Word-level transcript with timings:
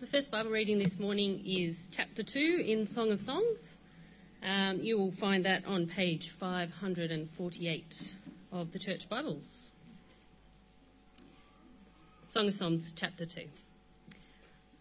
The 0.00 0.06
first 0.06 0.30
Bible 0.30 0.52
reading 0.52 0.78
this 0.78 0.96
morning 1.00 1.42
is 1.44 1.76
chapter 1.90 2.22
2 2.22 2.62
in 2.64 2.86
Song 2.86 3.10
of 3.10 3.20
Songs. 3.20 3.58
Um, 4.44 4.78
you 4.80 4.96
will 4.96 5.12
find 5.18 5.44
that 5.44 5.64
on 5.64 5.88
page 5.88 6.32
548 6.38 7.94
of 8.52 8.70
the 8.70 8.78
Church 8.78 9.08
Bibles. 9.10 9.44
Song 12.32 12.46
of 12.46 12.54
Songs, 12.54 12.94
chapter 12.96 13.26
2. 13.26 13.40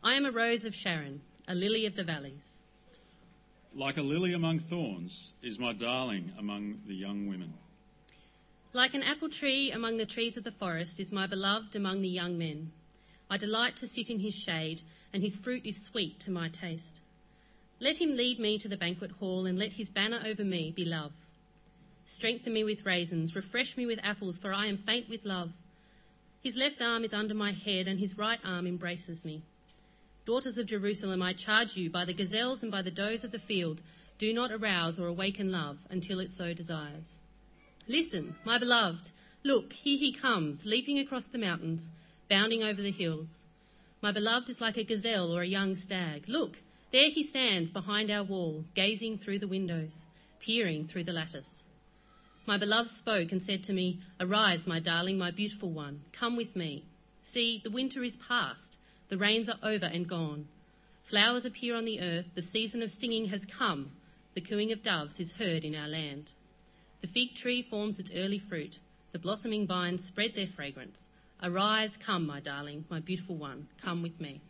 I 0.04 0.14
am 0.14 0.26
a 0.26 0.32
rose 0.32 0.66
of 0.66 0.76
Sharon, 0.76 1.22
a 1.48 1.56
lily 1.56 1.88
of 1.88 1.96
the 1.96 2.04
valleys. 2.04 2.44
Like 3.74 3.98
a 3.98 4.04
lily 4.04 4.34
among 4.34 4.60
thorns 4.70 5.34
is 5.42 5.58
my 5.58 5.74
darling 5.74 6.32
among 6.38 6.82
the 6.88 6.94
young 6.94 7.28
women. 7.28 7.56
Like 8.72 8.94
an 8.94 9.02
apple 9.02 9.32
tree 9.32 9.72
among 9.72 9.98
the 9.98 10.06
trees 10.06 10.38
of 10.38 10.44
the 10.44 10.54
forest 10.60 11.00
is 11.00 11.12
my 11.12 11.26
beloved 11.26 11.76
among 11.76 12.04
the 12.04 12.08
young 12.08 12.38
men. 12.38 12.72
I 13.30 13.38
delight 13.38 13.76
to 13.78 13.88
sit 13.88 14.10
in 14.10 14.20
his 14.20 14.34
shade, 14.34 14.82
and 15.12 15.22
his 15.22 15.36
fruit 15.38 15.66
is 15.66 15.76
sweet 15.92 16.20
to 16.22 16.32
my 16.32 16.50
taste. 16.50 17.02
Let 17.80 17.98
him 17.98 18.16
lead 18.16 18.40
me 18.40 18.58
to 18.60 18.70
the 18.70 18.78
banquet 18.78 19.12
hall, 19.12 19.46
and 19.46 19.60
let 19.60 19.74
his 19.74 19.90
banner 19.90 20.22
over 20.26 20.44
me 20.44 20.72
be 20.76 20.86
love. 20.86 21.12
Strengthen 22.16 22.54
me 22.54 22.64
with 22.64 22.86
raisins, 22.86 23.36
refresh 23.36 23.76
me 23.76 23.86
with 23.86 24.00
apples, 24.02 24.38
for 24.38 24.54
I 24.54 24.68
am 24.68 24.78
faint 24.78 25.10
with 25.10 25.26
love. 25.26 25.52
His 26.42 26.56
left 26.56 26.82
arm 26.82 27.04
is 27.04 27.14
under 27.14 27.34
my 27.34 27.52
head, 27.52 27.88
and 27.88 28.00
his 28.00 28.18
right 28.18 28.40
arm 28.46 28.66
embraces 28.66 29.26
me. 29.26 29.44
Daughters 30.26 30.58
of 30.58 30.68
Jerusalem, 30.68 31.22
I 31.22 31.34
charge 31.34 31.76
you 31.76 31.90
by 31.90 32.06
the 32.06 32.14
gazelles 32.14 32.64
and 32.64 32.72
by 32.72 32.82
the 32.82 32.92
does 32.92 33.24
of 33.24 33.32
the 33.32 33.40
field, 33.40 33.82
do 34.20 34.34
not 34.34 34.52
arouse 34.52 34.98
or 34.98 35.08
awaken 35.08 35.52
love 35.52 35.78
until 35.90 36.20
it 36.20 36.32
so 36.32 36.54
desires. 36.54 37.06
Listen, 37.88 38.36
my 38.46 38.58
beloved, 38.58 39.10
look, 39.44 39.74
here 39.74 39.98
he 39.98 40.14
comes, 40.14 40.66
leaping 40.66 41.00
across 41.00 41.28
the 41.28 41.38
mountains 41.38 41.90
bounding 42.30 42.64
over 42.64 42.82
the 42.82 42.92
hills. 42.92 43.28
My 44.02 44.12
beloved 44.12 44.50
is 44.50 44.62
like 44.62 44.78
a 44.78 44.84
gazelle 44.84 45.36
or 45.36 45.42
a 45.42 45.48
young 45.48 45.76
stag. 45.76 46.26
Look, 46.28 46.54
there 46.92 47.10
he 47.10 47.24
stands 47.24 47.72
behind 47.72 48.10
our 48.10 48.24
wall, 48.24 48.64
gazing 48.76 49.18
through 49.18 49.40
the 49.40 49.48
windows, 49.48 49.92
peering 50.40 50.88
through 50.88 51.04
the 51.06 51.14
lattice. 51.14 51.50
My 52.46 52.58
beloved 52.58 52.92
spoke 52.92 53.32
and 53.32 53.42
said 53.42 53.64
to 53.66 53.74
me, 53.74 54.00
Arise, 54.20 54.66
my 54.66 54.80
darling, 54.80 55.18
my 55.18 55.32
beautiful 55.32 55.70
one, 55.70 56.02
come 56.18 56.38
with 56.38 56.56
me. 56.56 56.86
See, 57.34 57.60
the 57.64 57.72
winter 57.72 58.04
is 58.04 58.16
past, 58.28 58.78
the 59.10 59.18
rains 59.18 59.50
are 59.50 59.60
over 59.62 59.86
and 59.86 60.08
gone. 60.08 60.48
Flowers 61.10 61.46
appear 61.46 61.76
on 61.76 61.86
the 61.86 62.00
earth, 62.00 62.26
the 62.36 62.42
season 62.42 62.82
of 62.82 62.92
singing 62.92 63.26
has 63.26 63.46
come, 63.46 63.92
the 64.34 64.42
cooing 64.42 64.72
of 64.72 64.84
doves 64.84 65.20
is 65.20 65.32
heard 65.32 65.66
in 65.66 65.76
our 65.76 65.88
land. 65.88 66.30
The 67.02 67.08
fig 67.08 67.36
tree 67.36 67.64
forms 67.70 68.00
its 68.00 68.12
early 68.16 68.40
fruit, 68.40 68.78
the 69.12 69.20
blossoming 69.20 69.68
vines 69.68 70.06
spread 70.06 70.32
their 70.36 70.48
fragrance. 70.56 70.98
Arise, 71.44 71.92
come, 72.04 72.26
my 72.26 72.40
darling, 72.40 72.86
my 72.90 73.00
beautiful 73.00 73.38
one, 73.38 73.68
come 73.84 74.02
with 74.02 74.20
me. 74.20 74.42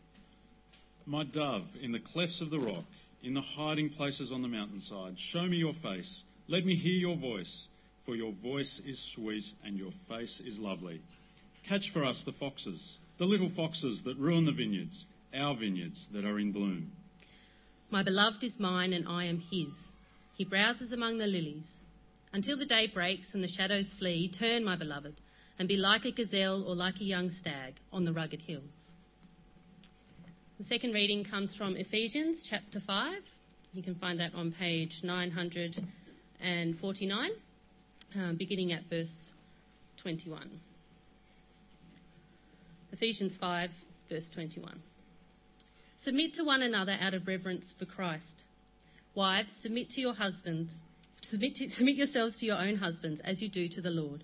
My 1.06 1.26
dove, 1.26 1.66
in 1.82 1.92
the 1.92 2.00
clefts 2.00 2.40
of 2.42 2.50
the 2.50 2.60
rock, 2.60 2.86
in 3.22 3.34
the 3.34 3.42
hiding 3.42 3.90
places 3.90 4.32
on 4.32 4.42
the 4.42 4.48
mountainside, 4.48 5.16
show 5.18 5.42
me 5.42 5.58
your 5.58 5.74
face. 5.84 6.24
Let 6.48 6.66
me 6.66 6.76
hear 6.76 6.94
your 6.94 7.18
voice, 7.18 7.68
for 8.06 8.16
your 8.16 8.32
voice 8.32 8.82
is 8.86 9.12
sweet 9.14 9.44
and 9.66 9.78
your 9.78 9.92
face 10.08 10.42
is 10.46 10.60
lovely. 10.60 11.02
Catch 11.68 11.92
for 11.92 12.06
us 12.06 12.24
the 12.26 12.32
foxes, 12.32 12.98
the 13.20 13.26
little 13.26 13.52
foxes 13.54 14.04
that 14.06 14.18
ruin 14.18 14.46
the 14.46 14.54
vineyards, 14.54 15.06
our 15.34 15.58
vineyards 15.58 16.08
that 16.14 16.24
are 16.24 16.40
in 16.40 16.54
bloom. 16.54 16.94
My 17.90 18.04
beloved 18.04 18.44
is 18.46 18.58
mine 18.60 18.94
and 18.94 19.08
I 19.08 19.26
am 19.26 19.40
his. 19.40 19.74
He 20.36 20.46
browses 20.46 20.94
among 20.94 21.18
the 21.18 21.28
lilies. 21.28 21.66
Until 22.32 22.58
the 22.58 22.66
day 22.66 22.88
breaks 22.94 23.34
and 23.34 23.44
the 23.44 23.48
shadows 23.50 23.94
flee, 24.00 24.32
turn, 24.32 24.64
my 24.64 24.78
beloved 24.78 25.16
and 25.60 25.68
be 25.68 25.78
like 25.78 26.06
a 26.06 26.12
gazelle 26.12 26.64
or 26.68 26.76
like 26.76 26.96
a 27.00 27.04
young 27.04 27.32
stag 27.32 27.76
on 27.92 28.06
the 28.06 28.14
rugged 28.14 28.42
hills. 28.42 28.64
The 30.60 30.64
second 30.64 30.94
reading 30.94 31.24
comes 31.24 31.56
from 31.56 31.76
Ephesians 31.76 32.46
chapter 32.50 32.80
5. 32.80 33.20
You 33.74 33.84
can 33.84 33.96
find 33.96 34.20
that 34.20 34.34
on 34.34 34.52
page 34.52 35.02
949, 35.04 37.30
um, 38.16 38.36
beginning 38.38 38.72
at 38.72 38.84
verse 38.90 39.12
21. 40.02 40.60
Ephesians 42.92 43.34
5, 43.40 43.70
verse 44.10 44.30
21. 44.34 44.82
Submit 46.04 46.36
to 46.36 46.44
one 46.44 46.62
another 46.62 46.98
out 47.00 47.14
of 47.14 47.28
reverence 47.28 47.74
for 47.78 47.86
Christ. 47.86 48.44
Wives, 49.14 49.52
submit 49.62 49.90
to 49.92 50.02
your 50.02 50.14
husbands, 50.14 50.72
submit, 51.22 51.56
to, 51.56 51.70
submit 51.70 51.98
yourselves 51.98 52.40
to 52.40 52.46
your 52.46 52.58
own 52.58 52.78
husbands 52.78 53.22
as 53.24 53.42
you 53.42 53.50
do 53.50 53.68
to 53.70 53.82
the 53.82 53.90
Lord. 53.90 54.24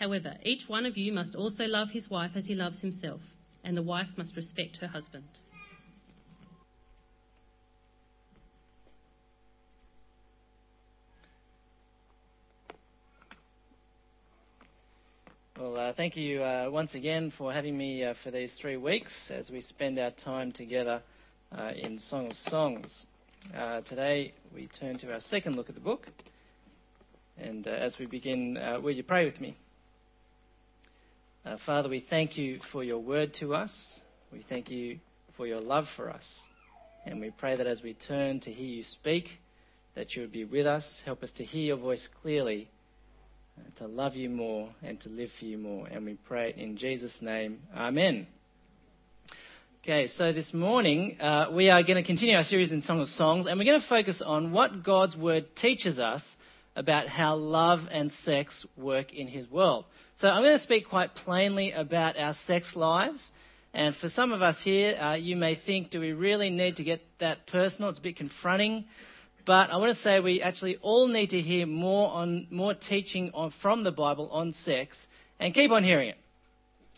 However, 0.00 0.38
each 0.42 0.66
one 0.66 0.86
of 0.86 0.96
you 0.96 1.12
must 1.12 1.34
also 1.34 1.66
love 1.66 1.90
his 1.90 2.08
wife 2.08 2.30
as 2.34 2.46
he 2.46 2.54
loves 2.54 2.80
himself, 2.80 3.20
and 3.62 3.76
the 3.76 3.82
wife 3.82 4.08
must 4.16 4.34
respect 4.34 4.78
her 4.78 4.86
husband. 4.86 5.28
Well, 15.58 15.76
uh, 15.76 15.92
thank 15.92 16.16
you 16.16 16.42
uh, 16.42 16.70
once 16.72 16.94
again 16.94 17.30
for 17.36 17.52
having 17.52 17.76
me 17.76 18.02
uh, 18.02 18.14
for 18.24 18.30
these 18.30 18.52
three 18.58 18.78
weeks 18.78 19.30
as 19.30 19.50
we 19.50 19.60
spend 19.60 19.98
our 19.98 20.12
time 20.12 20.50
together 20.50 21.02
uh, 21.52 21.72
in 21.76 21.98
Song 21.98 22.28
of 22.28 22.36
Songs. 22.36 23.04
Uh, 23.54 23.82
today 23.82 24.32
we 24.54 24.66
turn 24.80 24.96
to 25.00 25.12
our 25.12 25.20
second 25.20 25.56
look 25.56 25.68
at 25.68 25.74
the 25.74 25.80
book. 25.82 26.06
And 27.36 27.66
uh, 27.66 27.70
as 27.72 27.98
we 27.98 28.06
begin, 28.06 28.58
will 28.82 28.92
you 28.92 29.02
pray 29.02 29.26
with 29.26 29.42
me? 29.42 29.58
Uh, 31.42 31.56
Father, 31.64 31.88
we 31.88 32.04
thank 32.10 32.36
you 32.36 32.60
for 32.70 32.84
your 32.84 32.98
word 32.98 33.32
to 33.32 33.54
us. 33.54 34.00
We 34.30 34.44
thank 34.46 34.70
you 34.70 34.98
for 35.38 35.46
your 35.46 35.60
love 35.60 35.86
for 35.96 36.10
us. 36.10 36.24
And 37.06 37.18
we 37.18 37.30
pray 37.30 37.56
that 37.56 37.66
as 37.66 37.82
we 37.82 37.94
turn 37.94 38.40
to 38.40 38.50
hear 38.50 38.68
you 38.68 38.84
speak, 38.84 39.24
that 39.94 40.14
you 40.14 40.20
would 40.20 40.32
be 40.32 40.44
with 40.44 40.66
us. 40.66 41.00
Help 41.06 41.22
us 41.22 41.30
to 41.38 41.44
hear 41.44 41.62
your 41.62 41.76
voice 41.78 42.06
clearly, 42.20 42.68
uh, 43.58 43.78
to 43.78 43.86
love 43.86 44.16
you 44.16 44.28
more, 44.28 44.68
and 44.82 45.00
to 45.00 45.08
live 45.08 45.30
for 45.38 45.46
you 45.46 45.56
more. 45.56 45.86
And 45.86 46.04
we 46.04 46.18
pray 46.28 46.52
in 46.54 46.76
Jesus' 46.76 47.22
name. 47.22 47.60
Amen. 47.74 48.26
Okay, 49.82 50.08
so 50.08 50.34
this 50.34 50.52
morning 50.52 51.16
uh, 51.20 51.50
we 51.54 51.70
are 51.70 51.82
going 51.82 51.96
to 51.96 52.06
continue 52.06 52.36
our 52.36 52.44
series 52.44 52.70
in 52.70 52.82
Song 52.82 53.00
of 53.00 53.08
Songs, 53.08 53.46
and 53.46 53.58
we're 53.58 53.64
going 53.64 53.80
to 53.80 53.88
focus 53.88 54.22
on 54.22 54.52
what 54.52 54.84
God's 54.84 55.16
Word 55.16 55.46
teaches 55.56 55.98
us 55.98 56.36
about 56.76 57.08
how 57.08 57.36
love 57.36 57.80
and 57.90 58.12
sex 58.12 58.66
work 58.76 59.14
in 59.14 59.26
His 59.26 59.50
world. 59.50 59.86
So 60.20 60.28
I'm 60.28 60.42
going 60.42 60.58
to 60.58 60.62
speak 60.62 60.90
quite 60.90 61.14
plainly 61.14 61.72
about 61.72 62.18
our 62.18 62.34
sex 62.34 62.76
lives. 62.76 63.32
And 63.72 63.96
for 63.96 64.10
some 64.10 64.32
of 64.32 64.42
us 64.42 64.60
here, 64.62 64.94
uh, 65.00 65.14
you 65.14 65.34
may 65.34 65.54
think, 65.54 65.90
do 65.90 65.98
we 65.98 66.12
really 66.12 66.50
need 66.50 66.76
to 66.76 66.84
get 66.84 67.00
that 67.20 67.46
personal? 67.46 67.88
It's 67.88 68.00
a 68.00 68.02
bit 68.02 68.16
confronting. 68.16 68.84
But 69.46 69.70
I 69.70 69.78
want 69.78 69.96
to 69.96 69.98
say 69.98 70.20
we 70.20 70.42
actually 70.42 70.76
all 70.82 71.08
need 71.08 71.30
to 71.30 71.40
hear 71.40 71.64
more 71.64 72.10
on 72.10 72.48
more 72.50 72.74
teaching 72.74 73.30
on, 73.32 73.54
from 73.62 73.82
the 73.82 73.92
Bible 73.92 74.28
on 74.30 74.52
sex, 74.52 74.98
and 75.38 75.54
keep 75.54 75.70
on 75.70 75.84
hearing 75.84 76.10
it. 76.10 76.18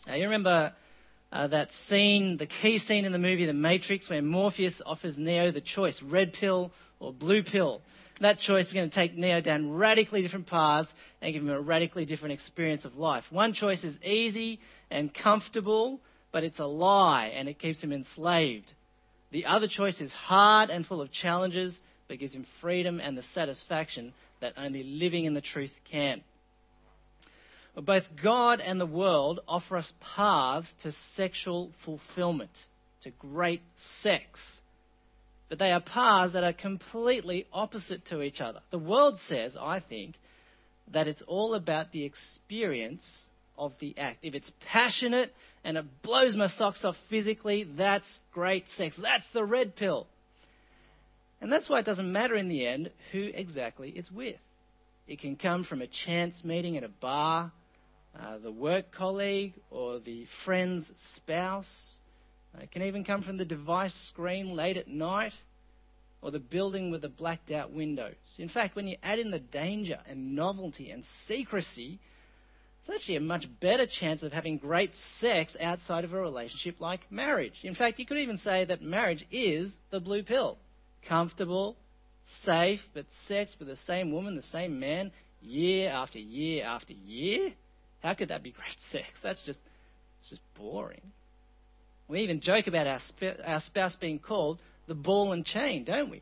Now, 0.05 0.15
you 0.15 0.25
remember 0.25 0.73
uh, 1.31 1.47
that 1.47 1.69
scene, 1.87 2.35
the 2.35 2.47
key 2.47 2.77
scene 2.77 3.05
in 3.05 3.13
the 3.13 3.19
movie 3.19 3.45
The 3.45 3.53
Matrix, 3.53 4.09
where 4.09 4.21
Morpheus 4.21 4.81
offers 4.85 5.17
Neo 5.17 5.53
the 5.53 5.61
choice: 5.61 6.01
red 6.03 6.33
pill 6.33 6.73
or 6.99 7.13
blue 7.13 7.41
pill 7.41 7.83
that 8.21 8.39
choice 8.39 8.67
is 8.67 8.73
going 8.73 8.89
to 8.89 8.95
take 8.95 9.15
Neo 9.17 9.41
down 9.41 9.71
radically 9.71 10.21
different 10.21 10.47
paths 10.47 10.91
and 11.21 11.33
give 11.33 11.41
him 11.41 11.49
a 11.49 11.59
radically 11.59 12.05
different 12.05 12.33
experience 12.33 12.85
of 12.85 12.95
life. 12.95 13.23
One 13.29 13.53
choice 13.53 13.83
is 13.83 13.97
easy 14.03 14.59
and 14.91 15.13
comfortable, 15.13 15.99
but 16.31 16.43
it's 16.43 16.59
a 16.59 16.65
lie 16.65 17.27
and 17.27 17.49
it 17.49 17.59
keeps 17.59 17.83
him 17.83 17.91
enslaved. 17.91 18.71
The 19.31 19.45
other 19.45 19.67
choice 19.67 19.99
is 19.99 20.13
hard 20.13 20.69
and 20.69 20.85
full 20.85 21.01
of 21.01 21.11
challenges, 21.11 21.79
but 22.07 22.19
gives 22.19 22.33
him 22.35 22.45
freedom 22.61 22.99
and 22.99 23.17
the 23.17 23.23
satisfaction 23.23 24.13
that 24.41 24.53
only 24.57 24.83
living 24.83 25.25
in 25.25 25.33
the 25.33 25.41
truth 25.41 25.73
can. 25.89 26.21
But 27.73 27.85
both 27.85 28.03
God 28.21 28.59
and 28.59 28.79
the 28.79 28.85
world 28.85 29.39
offer 29.47 29.77
us 29.77 29.91
paths 30.15 30.73
to 30.83 30.91
sexual 31.15 31.71
fulfillment, 31.83 32.51
to 33.01 33.09
great 33.11 33.61
sex. 34.01 34.61
But 35.53 35.59
they 35.59 35.71
are 35.71 35.81
paths 35.81 36.33
that 36.33 36.43
are 36.43 36.51
completely 36.51 37.45
opposite 37.53 38.07
to 38.07 38.23
each 38.23 38.41
other. 38.41 38.61
The 38.71 38.79
world 38.79 39.19
says, 39.19 39.55
I 39.55 39.81
think, 39.81 40.15
that 40.91 41.07
it's 41.07 41.21
all 41.27 41.53
about 41.53 41.91
the 41.91 42.05
experience 42.05 43.27
of 43.55 43.73
the 43.79 43.95
act. 43.99 44.25
If 44.25 44.33
it's 44.33 44.51
passionate 44.65 45.31
and 45.63 45.77
it 45.77 45.85
blows 46.01 46.35
my 46.35 46.47
socks 46.47 46.83
off 46.83 46.95
physically, 47.07 47.67
that's 47.77 48.19
great 48.33 48.67
sex. 48.67 48.97
That's 48.99 49.29
the 49.31 49.45
red 49.45 49.75
pill. 49.75 50.07
And 51.39 51.51
that's 51.51 51.69
why 51.69 51.77
it 51.77 51.85
doesn't 51.85 52.11
matter 52.11 52.33
in 52.33 52.49
the 52.49 52.65
end 52.65 52.89
who 53.11 53.29
exactly 53.31 53.91
it's 53.91 54.09
with. 54.09 54.37
It 55.07 55.19
can 55.19 55.35
come 55.35 55.65
from 55.65 55.83
a 55.83 55.87
chance 55.87 56.43
meeting 56.43 56.77
at 56.77 56.83
a 56.83 56.89
bar, 56.89 57.51
uh, 58.19 58.39
the 58.39 58.51
work 58.51 58.91
colleague, 58.91 59.53
or 59.69 59.99
the 59.99 60.25
friend's 60.45 60.91
spouse. 61.13 61.99
Uh, 62.55 62.63
it 62.63 62.71
can 62.71 62.83
even 62.83 63.03
come 63.03 63.23
from 63.23 63.37
the 63.37 63.45
device 63.45 63.93
screen 64.11 64.55
late 64.55 64.77
at 64.77 64.87
night 64.87 65.33
or 66.21 66.31
the 66.31 66.39
building 66.39 66.91
with 66.91 67.01
the 67.01 67.09
blacked 67.09 67.51
out 67.51 67.71
windows. 67.71 68.15
In 68.37 68.49
fact, 68.49 68.75
when 68.75 68.87
you 68.87 68.95
add 69.03 69.19
in 69.19 69.31
the 69.31 69.39
danger 69.39 69.99
and 70.07 70.35
novelty 70.35 70.89
and 70.91 71.03
secrecy, 71.27 71.99
it's 72.79 72.89
actually 72.89 73.17
a 73.17 73.21
much 73.21 73.45
better 73.59 73.85
chance 73.85 74.23
of 74.23 74.31
having 74.31 74.57
great 74.57 74.91
sex 75.19 75.55
outside 75.59 76.03
of 76.03 76.13
a 76.13 76.19
relationship 76.19 76.79
like 76.79 76.99
marriage. 77.11 77.59
In 77.63 77.75
fact, 77.75 77.99
you 77.99 78.05
could 78.05 78.17
even 78.17 78.37
say 78.37 78.65
that 78.65 78.81
marriage 78.81 79.25
is 79.31 79.77
the 79.91 79.99
blue 79.99 80.23
pill. 80.23 80.57
Comfortable, 81.07 81.75
safe, 82.43 82.81
but 82.93 83.05
sex 83.27 83.55
with 83.59 83.67
the 83.67 83.75
same 83.75 84.11
woman, 84.11 84.35
the 84.35 84.41
same 84.41 84.79
man, 84.79 85.11
year 85.41 85.91
after 85.91 86.19
year 86.19 86.65
after 86.65 86.93
year? 86.93 87.53
How 88.01 88.13
could 88.13 88.29
that 88.29 88.43
be 88.43 88.51
great 88.51 88.79
sex? 88.91 89.07
That's 89.21 89.41
just, 89.41 89.59
it's 90.19 90.29
just 90.29 90.41
boring. 90.55 91.11
We 92.07 92.21
even 92.21 92.41
joke 92.41 92.67
about 92.67 92.87
our, 92.87 92.99
sp- 92.99 93.39
our 93.45 93.59
spouse 93.59 93.95
being 93.95 94.19
called 94.19 94.59
the 94.87 94.95
ball 94.95 95.31
and 95.31 95.45
chain, 95.45 95.83
don't 95.83 96.09
we? 96.09 96.21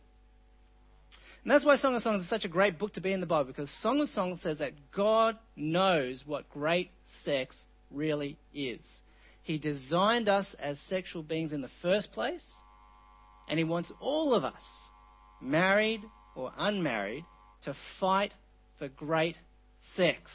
And 1.44 1.52
that's 1.52 1.66
why 1.66 1.76
Song 1.76 1.96
of 1.96 2.04
Songs 2.04 2.22
is 2.22 2.30
such 2.30 2.46
a 2.46 2.50
great 2.50 2.78
book 2.78 2.94
to 2.94 3.02
be 3.02 3.12
in 3.12 3.20
the 3.20 3.26
Bible, 3.26 3.46
because 3.46 3.72
Song 3.82 4.00
of 4.00 4.10
Songs 4.10 4.42
says 4.42 4.60
that 4.60 4.74
God 4.96 5.38
knows 5.56 6.24
what 6.26 6.50
great 6.50 6.92
sex 7.24 7.58
really 7.90 8.38
is. 8.54 8.82
He 9.42 9.58
designed 9.58 10.30
us 10.30 10.56
as 10.60 10.80
sexual 10.82 11.24
beings 11.24 11.52
in 11.52 11.62
the 11.62 11.70
first 11.82 12.12
place, 12.12 12.46
and 13.50 13.58
He 13.58 13.64
wants 13.64 13.92
all 14.00 14.36
of 14.36 14.44
us, 14.44 14.62
married 15.42 16.02
or 16.36 16.52
unmarried, 16.56 17.26
to 17.64 17.76
fight 18.00 18.36
for 18.78 18.88
great 18.88 19.38
sex. 19.96 20.32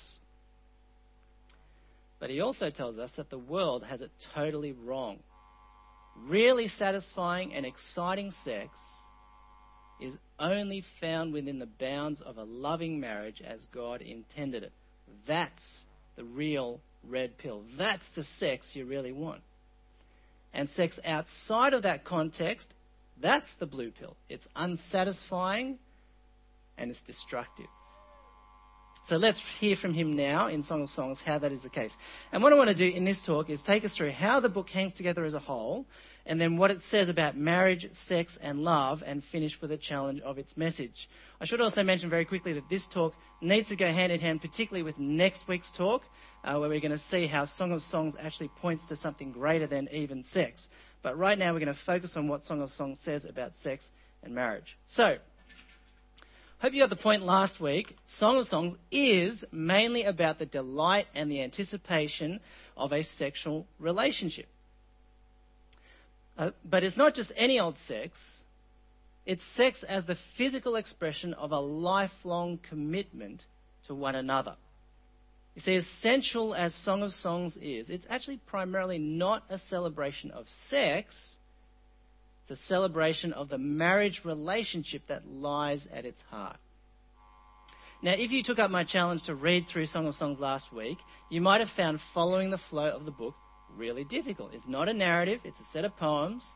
But 2.18 2.30
He 2.30 2.40
also 2.40 2.70
tells 2.70 2.98
us 2.98 3.12
that 3.16 3.30
the 3.30 3.38
world 3.38 3.84
has 3.84 4.00
it 4.00 4.10
totally 4.34 4.72
wrong 4.72 5.20
really 6.28 6.68
satisfying 6.68 7.54
and 7.54 7.66
exciting 7.66 8.30
sex 8.44 8.78
is 10.00 10.14
only 10.38 10.84
found 11.00 11.32
within 11.32 11.58
the 11.58 11.66
bounds 11.66 12.20
of 12.20 12.36
a 12.36 12.44
loving 12.44 13.00
marriage 13.00 13.42
as 13.46 13.66
God 13.72 14.02
intended 14.02 14.62
it. 14.62 14.72
That's 15.26 15.84
the 16.16 16.24
real 16.24 16.80
red 17.08 17.38
pill. 17.38 17.62
That's 17.78 18.04
the 18.14 18.24
sex 18.24 18.70
you 18.74 18.84
really 18.84 19.12
want. 19.12 19.42
And 20.52 20.68
sex 20.68 20.98
outside 21.04 21.74
of 21.74 21.82
that 21.82 22.04
context, 22.04 22.72
that's 23.20 23.46
the 23.58 23.66
blue 23.66 23.90
pill. 23.90 24.16
It's 24.28 24.46
unsatisfying 24.54 25.78
and 26.76 26.90
it's 26.90 27.02
destructive. 27.02 27.66
So 29.06 29.14
let's 29.16 29.40
hear 29.60 29.76
from 29.76 29.94
him 29.94 30.16
now 30.16 30.48
in 30.48 30.64
Song 30.64 30.82
of 30.82 30.90
Songs 30.90 31.22
how 31.24 31.38
that 31.38 31.52
is 31.52 31.62
the 31.62 31.68
case. 31.68 31.94
And 32.32 32.42
what 32.42 32.52
I 32.52 32.56
want 32.56 32.70
to 32.70 32.74
do 32.74 32.88
in 32.88 33.04
this 33.04 33.22
talk 33.24 33.48
is 33.48 33.62
take 33.62 33.84
us 33.84 33.94
through 33.94 34.10
how 34.10 34.40
the 34.40 34.48
book 34.48 34.68
hangs 34.68 34.94
together 34.94 35.24
as 35.24 35.34
a 35.34 35.38
whole, 35.38 35.86
and 36.24 36.40
then 36.40 36.56
what 36.56 36.72
it 36.72 36.80
says 36.90 37.08
about 37.08 37.36
marriage, 37.36 37.86
sex, 38.08 38.36
and 38.42 38.58
love, 38.58 39.04
and 39.06 39.22
finish 39.30 39.60
with 39.62 39.70
a 39.70 39.76
challenge 39.76 40.20
of 40.22 40.38
its 40.38 40.56
message. 40.56 41.08
I 41.40 41.44
should 41.44 41.60
also 41.60 41.84
mention 41.84 42.10
very 42.10 42.24
quickly 42.24 42.52
that 42.54 42.68
this 42.68 42.84
talk 42.92 43.14
needs 43.40 43.68
to 43.68 43.76
go 43.76 43.86
hand 43.86 44.10
in 44.10 44.18
hand, 44.18 44.40
particularly 44.40 44.82
with 44.82 44.98
next 44.98 45.46
week's 45.46 45.70
talk, 45.70 46.02
uh, 46.42 46.56
where 46.58 46.68
we're 46.68 46.80
going 46.80 46.90
to 46.90 46.98
see 46.98 47.28
how 47.28 47.44
Song 47.44 47.70
of 47.70 47.82
Songs 47.82 48.16
actually 48.20 48.48
points 48.60 48.88
to 48.88 48.96
something 48.96 49.30
greater 49.30 49.68
than 49.68 49.88
even 49.92 50.24
sex. 50.32 50.66
But 51.04 51.16
right 51.16 51.38
now 51.38 51.52
we're 51.52 51.60
going 51.60 51.72
to 51.72 51.80
focus 51.86 52.14
on 52.16 52.26
what 52.26 52.42
Song 52.42 52.60
of 52.60 52.70
Songs 52.70 52.98
says 53.04 53.24
about 53.24 53.52
sex 53.62 53.88
and 54.24 54.34
marriage. 54.34 54.76
So, 54.86 55.18
Hope 56.58 56.72
you 56.72 56.80
got 56.80 56.88
the 56.88 56.96
point 56.96 57.22
last 57.22 57.60
week. 57.60 57.94
Song 58.06 58.38
of 58.38 58.46
Songs 58.46 58.74
is 58.90 59.44
mainly 59.52 60.04
about 60.04 60.38
the 60.38 60.46
delight 60.46 61.06
and 61.14 61.30
the 61.30 61.42
anticipation 61.42 62.40
of 62.76 62.92
a 62.92 63.04
sexual 63.04 63.66
relationship. 63.78 64.46
Uh, 66.38 66.52
but 66.64 66.82
it's 66.82 66.96
not 66.96 67.14
just 67.14 67.30
any 67.36 67.60
old 67.60 67.76
sex, 67.86 68.18
it's 69.26 69.42
sex 69.54 69.84
as 69.86 70.06
the 70.06 70.16
physical 70.38 70.76
expression 70.76 71.34
of 71.34 71.52
a 71.52 71.60
lifelong 71.60 72.58
commitment 72.68 73.44
to 73.86 73.94
one 73.94 74.14
another. 74.14 74.56
You 75.54 75.62
see, 75.62 75.74
essential 75.74 76.54
as 76.54 76.74
Song 76.74 77.02
of 77.02 77.12
Songs 77.12 77.58
is, 77.60 77.90
it's 77.90 78.06
actually 78.08 78.40
primarily 78.46 78.98
not 78.98 79.44
a 79.50 79.58
celebration 79.58 80.30
of 80.30 80.46
sex, 80.70 81.36
it's 82.48 82.60
a 82.60 82.66
celebration 82.66 83.32
of 83.32 83.48
the 83.48 83.58
marriage 83.58 84.22
relationship 84.24 85.02
that 85.08 85.26
lies 85.26 85.88
at 85.92 86.04
its 86.04 86.20
heart. 86.30 86.58
Now, 88.02 88.12
if 88.12 88.30
you 88.30 88.44
took 88.44 88.60
up 88.60 88.70
my 88.70 88.84
challenge 88.84 89.24
to 89.24 89.34
read 89.34 89.66
through 89.66 89.86
Song 89.86 90.06
of 90.06 90.14
Songs 90.14 90.38
last 90.38 90.72
week, 90.72 90.98
you 91.28 91.40
might 91.40 91.60
have 91.60 91.70
found 91.76 91.98
following 92.14 92.50
the 92.50 92.60
flow 92.70 92.88
of 92.88 93.04
the 93.04 93.10
book 93.10 93.34
really 93.74 94.04
difficult. 94.04 94.54
It's 94.54 94.68
not 94.68 94.88
a 94.88 94.92
narrative, 94.92 95.40
it's 95.42 95.58
a 95.58 95.72
set 95.72 95.84
of 95.84 95.96
poems. 95.96 96.46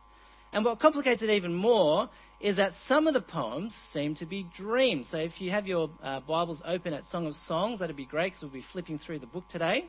And 0.52 0.64
what 0.64 0.78
complicates 0.78 1.22
it 1.22 1.30
even 1.30 1.54
more 1.54 2.08
is 2.40 2.56
that 2.56 2.74
some 2.86 3.08
of 3.08 3.14
the 3.14 3.20
poems 3.20 3.74
seem 3.92 4.14
to 4.16 4.26
be 4.26 4.46
dreams. 4.56 5.08
So 5.10 5.18
if 5.18 5.40
you 5.40 5.50
have 5.50 5.66
your 5.66 5.90
uh, 6.04 6.20
Bibles 6.20 6.62
open 6.64 6.92
at 6.92 7.04
Song 7.06 7.26
of 7.26 7.34
Songs, 7.34 7.80
that'd 7.80 7.96
be 7.96 8.06
great 8.06 8.34
because 8.34 8.42
we'll 8.44 8.52
be 8.52 8.64
flipping 8.72 9.00
through 9.00 9.18
the 9.18 9.26
book 9.26 9.48
today. 9.48 9.86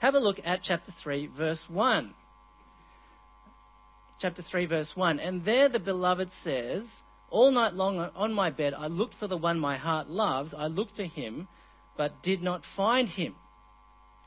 Have 0.00 0.14
a 0.14 0.20
look 0.20 0.40
at 0.44 0.60
chapter 0.62 0.92
3, 1.02 1.30
verse 1.38 1.64
1 1.70 2.14
chapter 4.24 4.40
3, 4.40 4.64
verse 4.64 4.90
1. 4.94 5.20
And 5.20 5.44
there 5.44 5.68
the 5.68 5.78
beloved 5.78 6.30
says, 6.42 6.82
All 7.28 7.50
night 7.50 7.74
long 7.74 7.98
on 7.98 8.32
my 8.32 8.48
bed 8.48 8.72
I 8.72 8.86
looked 8.86 9.16
for 9.16 9.28
the 9.28 9.36
one 9.36 9.60
my 9.60 9.76
heart 9.76 10.08
loves. 10.08 10.54
I 10.56 10.68
looked 10.68 10.96
for 10.96 11.04
him, 11.04 11.46
but 11.98 12.22
did 12.22 12.40
not 12.40 12.62
find 12.74 13.06
him. 13.06 13.34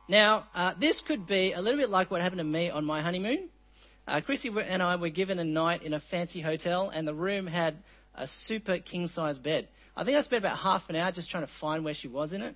Now, 0.07 0.45
uh, 0.53 0.75
this 0.79 1.01
could 1.01 1.25
be 1.25 1.51
a 1.53 1.61
little 1.61 1.79
bit 1.79 1.89
like 1.89 2.11
what 2.11 2.21
happened 2.21 2.37
to 2.37 2.43
me 2.43 2.69
on 2.69 2.85
my 2.85 3.01
honeymoon. 3.01 3.49
Uh, 4.07 4.21
Chrissy 4.21 4.51
and 4.67 4.83
I 4.83 4.97
were 4.97 5.09
given 5.09 5.39
a 5.39 5.43
night 5.43 5.81
in 5.81 5.95
a 5.95 5.99
fancy 5.99 6.41
hotel, 6.41 6.91
and 6.93 7.07
the 7.07 7.15
room 7.15 7.47
had 7.47 7.77
a 8.13 8.27
super 8.27 8.77
king 8.77 9.07
size 9.07 9.39
bed. 9.39 9.67
I 9.95 10.03
think 10.03 10.15
I 10.15 10.21
spent 10.21 10.43
about 10.43 10.59
half 10.59 10.83
an 10.89 10.95
hour 10.95 11.11
just 11.11 11.31
trying 11.31 11.47
to 11.47 11.51
find 11.59 11.83
where 11.83 11.95
she 11.95 12.07
was 12.07 12.33
in 12.33 12.43
it. 12.43 12.55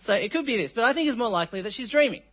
So 0.00 0.14
it 0.14 0.32
could 0.32 0.46
be 0.46 0.56
this, 0.56 0.72
but 0.74 0.82
I 0.82 0.94
think 0.94 1.08
it's 1.08 1.16
more 1.16 1.30
likely 1.30 1.62
that 1.62 1.74
she's 1.74 1.90
dreaming. 1.90 2.24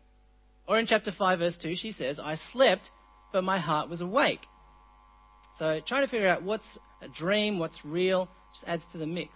Or 0.68 0.80
in 0.80 0.88
chapter 0.88 1.12
5, 1.12 1.38
verse 1.38 1.58
2, 1.62 1.76
she 1.76 1.92
says, 1.92 2.20
I 2.20 2.34
slept 2.34 2.90
but 3.32 3.44
my 3.44 3.60
heart 3.60 3.90
was 3.90 4.02
awake. 4.02 4.42
So 5.58 5.80
trying 5.86 6.04
to 6.06 6.08
figure 6.10 6.28
out 6.28 6.44
what's 6.44 6.78
a 7.02 7.08
dream, 7.08 7.60
what's 7.60 7.84
real, 7.84 8.30
just 8.54 8.66
adds 8.68 8.84
to 8.92 8.98
the 8.98 9.06
mix. 9.06 9.32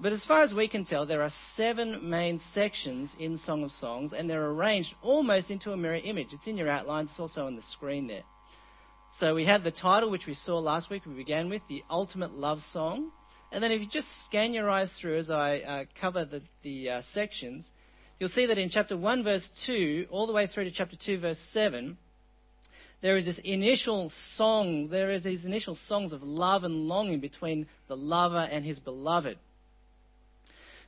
But 0.00 0.12
as 0.12 0.24
far 0.24 0.42
as 0.42 0.54
we 0.54 0.68
can 0.68 0.84
tell, 0.84 1.06
there 1.06 1.22
are 1.22 1.32
seven 1.54 2.08
main 2.08 2.40
sections 2.54 3.10
in 3.18 3.36
Song 3.36 3.64
of 3.64 3.72
Songs, 3.72 4.12
and 4.12 4.30
they're 4.30 4.46
arranged 4.46 4.94
almost 5.02 5.50
into 5.50 5.72
a 5.72 5.76
mirror 5.76 5.96
image. 5.96 6.28
It's 6.32 6.46
in 6.46 6.56
your 6.56 6.68
outline, 6.68 7.06
it's 7.06 7.18
also 7.18 7.46
on 7.46 7.56
the 7.56 7.62
screen 7.62 8.06
there. 8.06 8.22
So 9.16 9.34
we 9.34 9.46
have 9.46 9.64
the 9.64 9.72
title, 9.72 10.10
which 10.10 10.26
we 10.26 10.34
saw 10.34 10.58
last 10.58 10.88
week, 10.88 11.04
we 11.04 11.14
began 11.14 11.50
with, 11.50 11.62
The 11.68 11.82
Ultimate 11.90 12.32
Love 12.32 12.60
Song. 12.60 13.10
And 13.50 13.64
then 13.64 13.72
if 13.72 13.80
you 13.80 13.88
just 13.88 14.08
scan 14.26 14.52
your 14.52 14.70
eyes 14.70 14.90
through 15.00 15.18
as 15.18 15.30
I 15.30 15.58
uh, 15.58 15.84
cover 16.00 16.24
the, 16.24 16.42
the 16.62 16.90
uh, 16.90 17.02
sections, 17.02 17.68
you'll 18.20 18.28
see 18.28 18.46
that 18.46 18.58
in 18.58 18.68
chapter 18.68 18.96
1, 18.96 19.24
verse 19.24 19.48
2, 19.66 20.06
all 20.10 20.26
the 20.26 20.32
way 20.32 20.46
through 20.46 20.64
to 20.64 20.70
chapter 20.70 20.96
2, 20.96 21.18
verse 21.18 21.40
7, 21.52 21.98
there 23.00 23.16
is 23.16 23.24
this 23.24 23.40
initial 23.44 24.10
song, 24.36 24.88
there 24.90 25.10
is 25.10 25.22
these 25.22 25.44
initial 25.44 25.74
songs 25.74 26.12
of 26.12 26.22
love 26.22 26.64
and 26.64 26.88
longing 26.88 27.20
between 27.20 27.66
the 27.86 27.96
lover 27.96 28.48
and 28.50 28.64
his 28.64 28.78
beloved. 28.78 29.38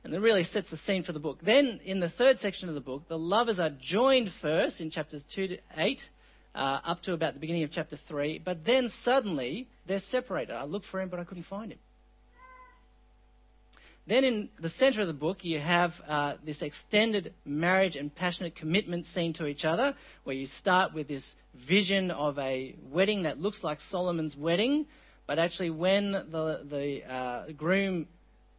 And 0.03 0.13
that 0.13 0.19
really 0.19 0.43
sets 0.43 0.71
the 0.71 0.77
scene 0.77 1.03
for 1.03 1.11
the 1.11 1.19
book. 1.19 1.39
Then, 1.43 1.79
in 1.85 1.99
the 1.99 2.09
third 2.09 2.39
section 2.39 2.69
of 2.69 2.75
the 2.75 2.81
book, 2.81 3.07
the 3.07 3.19
lovers 3.19 3.59
are 3.59 3.69
joined 3.79 4.31
first 4.41 4.81
in 4.81 4.89
chapters 4.89 5.23
2 5.35 5.47
to 5.47 5.57
8, 5.77 6.01
uh, 6.53 6.57
up 6.83 7.03
to 7.03 7.13
about 7.13 7.35
the 7.35 7.39
beginning 7.39 7.63
of 7.63 7.71
chapter 7.71 7.97
3, 8.07 8.41
but 8.43 8.65
then 8.65 8.89
suddenly 9.03 9.67
they're 9.87 9.99
separated. 9.99 10.53
I 10.53 10.63
looked 10.63 10.87
for 10.87 10.99
him, 10.99 11.09
but 11.09 11.19
I 11.19 11.23
couldn't 11.23 11.45
find 11.45 11.71
him. 11.71 11.79
Then 14.11 14.25
in 14.25 14.49
the 14.59 14.67
center 14.67 14.99
of 14.99 15.07
the 15.07 15.13
book, 15.13 15.45
you 15.45 15.57
have 15.57 15.93
uh, 16.05 16.33
this 16.45 16.61
extended 16.61 17.33
marriage 17.45 17.95
and 17.95 18.13
passionate 18.13 18.57
commitment 18.57 19.05
scene 19.05 19.31
to 19.35 19.45
each 19.47 19.63
other, 19.63 19.95
where 20.25 20.35
you 20.35 20.47
start 20.47 20.93
with 20.93 21.07
this 21.07 21.33
vision 21.65 22.11
of 22.11 22.37
a 22.37 22.75
wedding 22.91 23.23
that 23.23 23.39
looks 23.39 23.63
like 23.63 23.79
Solomon's 23.79 24.35
wedding, 24.35 24.85
but 25.27 25.39
actually, 25.39 25.69
when 25.69 26.11
the, 26.11 26.65
the 26.69 27.09
uh, 27.09 27.51
groom 27.53 28.05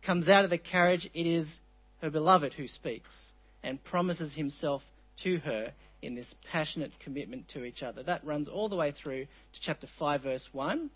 comes 0.02 0.26
out 0.26 0.44
of 0.44 0.48
the 0.48 0.56
carriage, 0.56 1.10
it 1.12 1.26
is 1.26 1.60
her 2.00 2.08
beloved 2.08 2.54
who 2.54 2.66
speaks 2.66 3.14
and 3.62 3.84
promises 3.84 4.34
himself 4.34 4.80
to 5.22 5.36
her 5.40 5.74
in 6.00 6.14
this 6.14 6.34
passionate 6.50 6.92
commitment 6.98 7.46
to 7.50 7.64
each 7.64 7.82
other. 7.82 8.02
That 8.02 8.24
runs 8.24 8.48
all 8.48 8.70
the 8.70 8.76
way 8.76 8.92
through 8.92 9.26
to 9.26 9.60
chapter 9.60 9.86
5, 9.98 10.22
verse 10.22 10.48
1. 10.52 10.90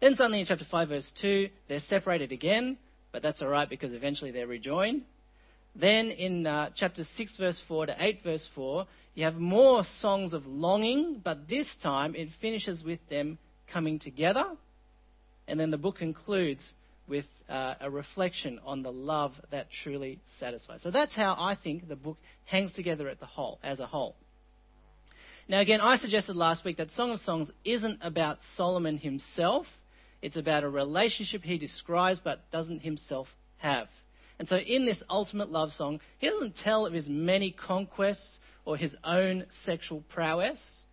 Then, 0.00 0.14
suddenly, 0.14 0.38
in 0.38 0.46
chapter 0.46 0.66
5, 0.70 0.88
verse 0.88 1.12
2, 1.20 1.48
they're 1.66 1.80
separated 1.80 2.30
again 2.30 2.78
but 3.12 3.22
that's 3.22 3.42
all 3.42 3.48
right 3.48 3.68
because 3.68 3.94
eventually 3.94 4.30
they're 4.30 4.46
rejoined. 4.46 5.02
Then 5.74 6.10
in 6.10 6.46
uh, 6.46 6.70
chapter 6.74 7.04
6, 7.04 7.36
verse 7.36 7.62
4 7.68 7.86
to 7.86 7.96
8, 7.98 8.20
verse 8.24 8.48
4, 8.54 8.86
you 9.14 9.24
have 9.24 9.36
more 9.36 9.84
songs 9.84 10.32
of 10.32 10.46
longing, 10.46 11.20
but 11.22 11.48
this 11.48 11.76
time 11.82 12.14
it 12.14 12.28
finishes 12.40 12.82
with 12.82 13.00
them 13.08 13.38
coming 13.72 13.98
together. 13.98 14.44
And 15.46 15.58
then 15.58 15.70
the 15.70 15.78
book 15.78 15.98
concludes 15.98 16.72
with 17.08 17.26
uh, 17.48 17.74
a 17.80 17.90
reflection 17.90 18.60
on 18.64 18.82
the 18.82 18.92
love 18.92 19.32
that 19.50 19.66
truly 19.70 20.20
satisfies. 20.38 20.82
So 20.82 20.90
that's 20.90 21.14
how 21.14 21.34
I 21.38 21.56
think 21.60 21.88
the 21.88 21.96
book 21.96 22.18
hangs 22.44 22.72
together 22.72 23.08
at 23.08 23.20
the 23.20 23.26
whole, 23.26 23.58
as 23.62 23.80
a 23.80 23.86
whole. 23.86 24.14
Now, 25.48 25.60
again, 25.60 25.80
I 25.80 25.96
suggested 25.96 26.36
last 26.36 26.64
week 26.64 26.76
that 26.76 26.92
Song 26.92 27.10
of 27.10 27.18
Songs 27.18 27.50
isn't 27.64 27.98
about 28.02 28.38
Solomon 28.54 28.96
himself. 28.98 29.66
It's 30.22 30.36
about 30.36 30.64
a 30.64 30.68
relationship 30.68 31.42
he 31.42 31.58
describes 31.58 32.20
but 32.22 32.50
doesn't 32.50 32.80
himself 32.80 33.28
have. 33.58 33.88
And 34.38 34.48
so 34.48 34.56
in 34.56 34.86
this 34.86 35.02
ultimate 35.10 35.50
love 35.50 35.70
song, 35.72 36.00
he 36.18 36.28
doesn't 36.28 36.56
tell 36.56 36.86
of 36.86 36.92
his 36.92 37.08
many 37.08 37.50
conquests 37.52 38.40
or 38.64 38.76
his 38.76 38.96
own 39.04 39.46
sexual 39.64 40.02
prowess. 40.08 40.84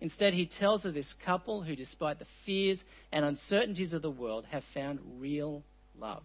Instead, 0.00 0.34
he 0.34 0.46
tells 0.46 0.84
of 0.84 0.94
this 0.94 1.14
couple 1.24 1.62
who, 1.62 1.74
despite 1.74 2.18
the 2.18 2.26
fears 2.44 2.82
and 3.12 3.24
uncertainties 3.24 3.92
of 3.92 4.02
the 4.02 4.10
world, 4.10 4.44
have 4.50 4.62
found 4.74 5.00
real 5.18 5.62
love. 5.98 6.22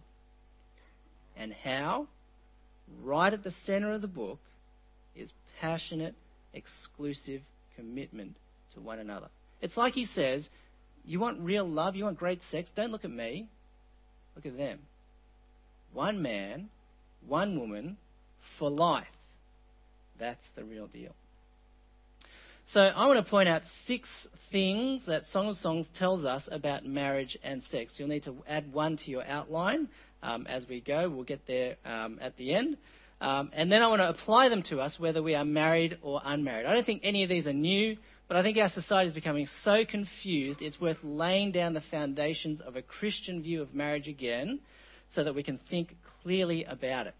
And 1.36 1.52
how? 1.52 2.08
Right 3.02 3.32
at 3.32 3.42
the 3.42 3.50
center 3.64 3.92
of 3.92 4.02
the 4.02 4.08
book 4.08 4.38
is 5.16 5.32
passionate, 5.60 6.14
exclusive 6.52 7.40
commitment 7.76 8.36
to 8.74 8.80
one 8.80 8.98
another. 8.98 9.28
It's 9.62 9.76
like 9.76 9.94
he 9.94 10.04
says, 10.04 10.48
you 11.04 11.18
want 11.20 11.40
real 11.40 11.68
love? 11.68 11.96
You 11.96 12.04
want 12.04 12.18
great 12.18 12.42
sex? 12.50 12.70
Don't 12.74 12.90
look 12.90 13.04
at 13.04 13.10
me. 13.10 13.48
Look 14.36 14.46
at 14.46 14.56
them. 14.56 14.80
One 15.92 16.22
man, 16.22 16.70
one 17.26 17.58
woman, 17.58 17.96
for 18.58 18.70
life. 18.70 19.06
That's 20.18 20.44
the 20.56 20.64
real 20.64 20.86
deal. 20.86 21.12
So 22.66 22.80
I 22.80 23.08
want 23.08 23.24
to 23.24 23.28
point 23.28 23.48
out 23.48 23.62
six 23.86 24.28
things 24.52 25.06
that 25.06 25.24
Song 25.26 25.48
of 25.48 25.56
Songs 25.56 25.88
tells 25.98 26.24
us 26.24 26.48
about 26.50 26.86
marriage 26.86 27.36
and 27.42 27.62
sex. 27.64 27.94
You'll 27.96 28.08
need 28.08 28.22
to 28.24 28.36
add 28.48 28.72
one 28.72 28.96
to 28.98 29.10
your 29.10 29.24
outline 29.24 29.88
um, 30.22 30.46
as 30.46 30.66
we 30.68 30.80
go. 30.80 31.10
We'll 31.10 31.24
get 31.24 31.46
there 31.46 31.76
um, 31.84 32.18
at 32.22 32.36
the 32.36 32.54
end. 32.54 32.76
Um, 33.20 33.50
and 33.52 33.70
then 33.70 33.82
I 33.82 33.88
want 33.88 34.00
to 34.00 34.08
apply 34.08 34.48
them 34.48 34.62
to 34.64 34.80
us 34.80 34.98
whether 34.98 35.22
we 35.22 35.34
are 35.34 35.44
married 35.44 35.98
or 36.02 36.20
unmarried. 36.24 36.66
I 36.66 36.74
don't 36.74 36.86
think 36.86 37.02
any 37.04 37.24
of 37.24 37.28
these 37.28 37.46
are 37.46 37.52
new. 37.52 37.96
But 38.32 38.38
I 38.38 38.44
think 38.44 38.56
our 38.56 38.70
society 38.70 39.08
is 39.08 39.12
becoming 39.12 39.46
so 39.62 39.84
confused, 39.84 40.62
it's 40.62 40.80
worth 40.80 40.96
laying 41.02 41.52
down 41.52 41.74
the 41.74 41.82
foundations 41.82 42.62
of 42.62 42.76
a 42.76 42.80
Christian 42.80 43.42
view 43.42 43.60
of 43.60 43.74
marriage 43.74 44.08
again 44.08 44.60
so 45.10 45.22
that 45.22 45.34
we 45.34 45.42
can 45.42 45.60
think 45.68 45.94
clearly 46.22 46.64
about 46.64 47.08
it. 47.08 47.14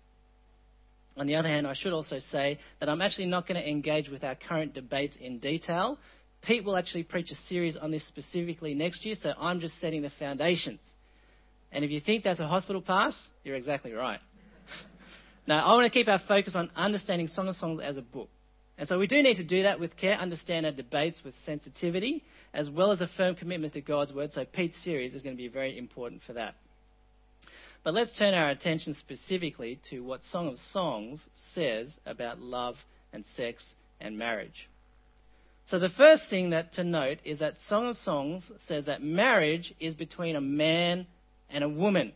On 1.18 1.26
the 1.26 1.34
other 1.34 1.50
hand, 1.50 1.66
I 1.66 1.74
should 1.74 1.92
also 1.92 2.18
say 2.18 2.58
that 2.80 2.88
I'm 2.88 3.02
actually 3.02 3.26
not 3.26 3.46
going 3.46 3.60
to 3.60 3.68
engage 3.68 4.08
with 4.08 4.24
our 4.24 4.34
current 4.34 4.72
debates 4.72 5.18
in 5.20 5.38
detail. 5.38 5.98
Pete 6.40 6.64
will 6.64 6.78
actually 6.78 7.02
preach 7.02 7.30
a 7.30 7.34
series 7.34 7.76
on 7.76 7.90
this 7.90 8.08
specifically 8.08 8.72
next 8.72 9.04
year, 9.04 9.14
so 9.14 9.34
I'm 9.38 9.60
just 9.60 9.78
setting 9.82 10.00
the 10.00 10.12
foundations. 10.18 10.80
And 11.72 11.84
if 11.84 11.90
you 11.90 12.00
think 12.00 12.24
that's 12.24 12.40
a 12.40 12.48
hospital 12.48 12.80
pass, 12.80 13.28
you're 13.44 13.56
exactly 13.56 13.92
right. 13.92 14.20
now, 15.46 15.62
I 15.62 15.74
want 15.74 15.84
to 15.84 15.90
keep 15.90 16.08
our 16.08 16.22
focus 16.26 16.56
on 16.56 16.70
understanding 16.74 17.28
Song 17.28 17.48
of 17.48 17.56
Songs 17.56 17.82
as 17.82 17.98
a 17.98 18.02
book. 18.02 18.30
And 18.78 18.88
so 18.88 18.98
we 18.98 19.06
do 19.06 19.22
need 19.22 19.36
to 19.36 19.44
do 19.44 19.62
that 19.64 19.80
with 19.80 19.96
care, 19.96 20.16
understand 20.16 20.66
our 20.66 20.72
debates 20.72 21.22
with 21.24 21.34
sensitivity, 21.44 22.24
as 22.54 22.70
well 22.70 22.90
as 22.90 23.00
a 23.00 23.06
firm 23.06 23.34
commitment 23.34 23.74
to 23.74 23.80
God's 23.80 24.12
word. 24.12 24.32
So 24.32 24.44
Pete's 24.44 24.82
series 24.82 25.14
is 25.14 25.22
going 25.22 25.36
to 25.36 25.42
be 25.42 25.48
very 25.48 25.76
important 25.76 26.22
for 26.26 26.32
that. 26.34 26.54
But 27.84 27.94
let's 27.94 28.16
turn 28.16 28.34
our 28.34 28.50
attention 28.50 28.94
specifically 28.94 29.80
to 29.90 30.00
what 30.00 30.24
Song 30.24 30.48
of 30.48 30.58
Songs 30.58 31.28
says 31.54 31.98
about 32.06 32.40
love 32.40 32.76
and 33.12 33.24
sex 33.36 33.74
and 34.00 34.16
marriage. 34.16 34.68
So 35.66 35.78
the 35.78 35.88
first 35.88 36.28
thing 36.30 36.50
that 36.50 36.72
to 36.74 36.84
note 36.84 37.18
is 37.24 37.40
that 37.40 37.54
Song 37.68 37.88
of 37.88 37.96
Songs 37.96 38.50
says 38.66 38.86
that 38.86 39.02
marriage 39.02 39.74
is 39.80 39.94
between 39.94 40.36
a 40.36 40.40
man 40.40 41.06
and 41.50 41.64
a 41.64 41.68
woman. 41.68 42.12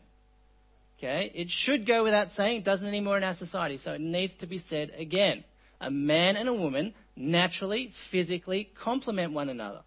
Okay? 0.99 1.31
It 1.35 1.51
should 1.51 1.87
go 1.87 2.03
without 2.03 2.31
saying, 2.31 2.59
it 2.59 2.65
doesn't 2.65 2.87
anymore 2.87 3.17
in 3.17 3.25
our 3.25 3.35
society, 3.35 3.79
so 3.79 3.93
it 3.93 4.01
needs 4.01 4.35
to 4.37 4.47
be 4.47 4.59
said 4.59 4.93
again 4.97 5.45
a 5.81 5.91
man 5.91 6.37
and 6.37 6.49
a 6.49 6.55
woman 6.55 6.95
naturally, 7.17 7.93
physically 8.11 8.71
complement 8.83 9.33
one 9.33 9.49
another. 9.49 9.81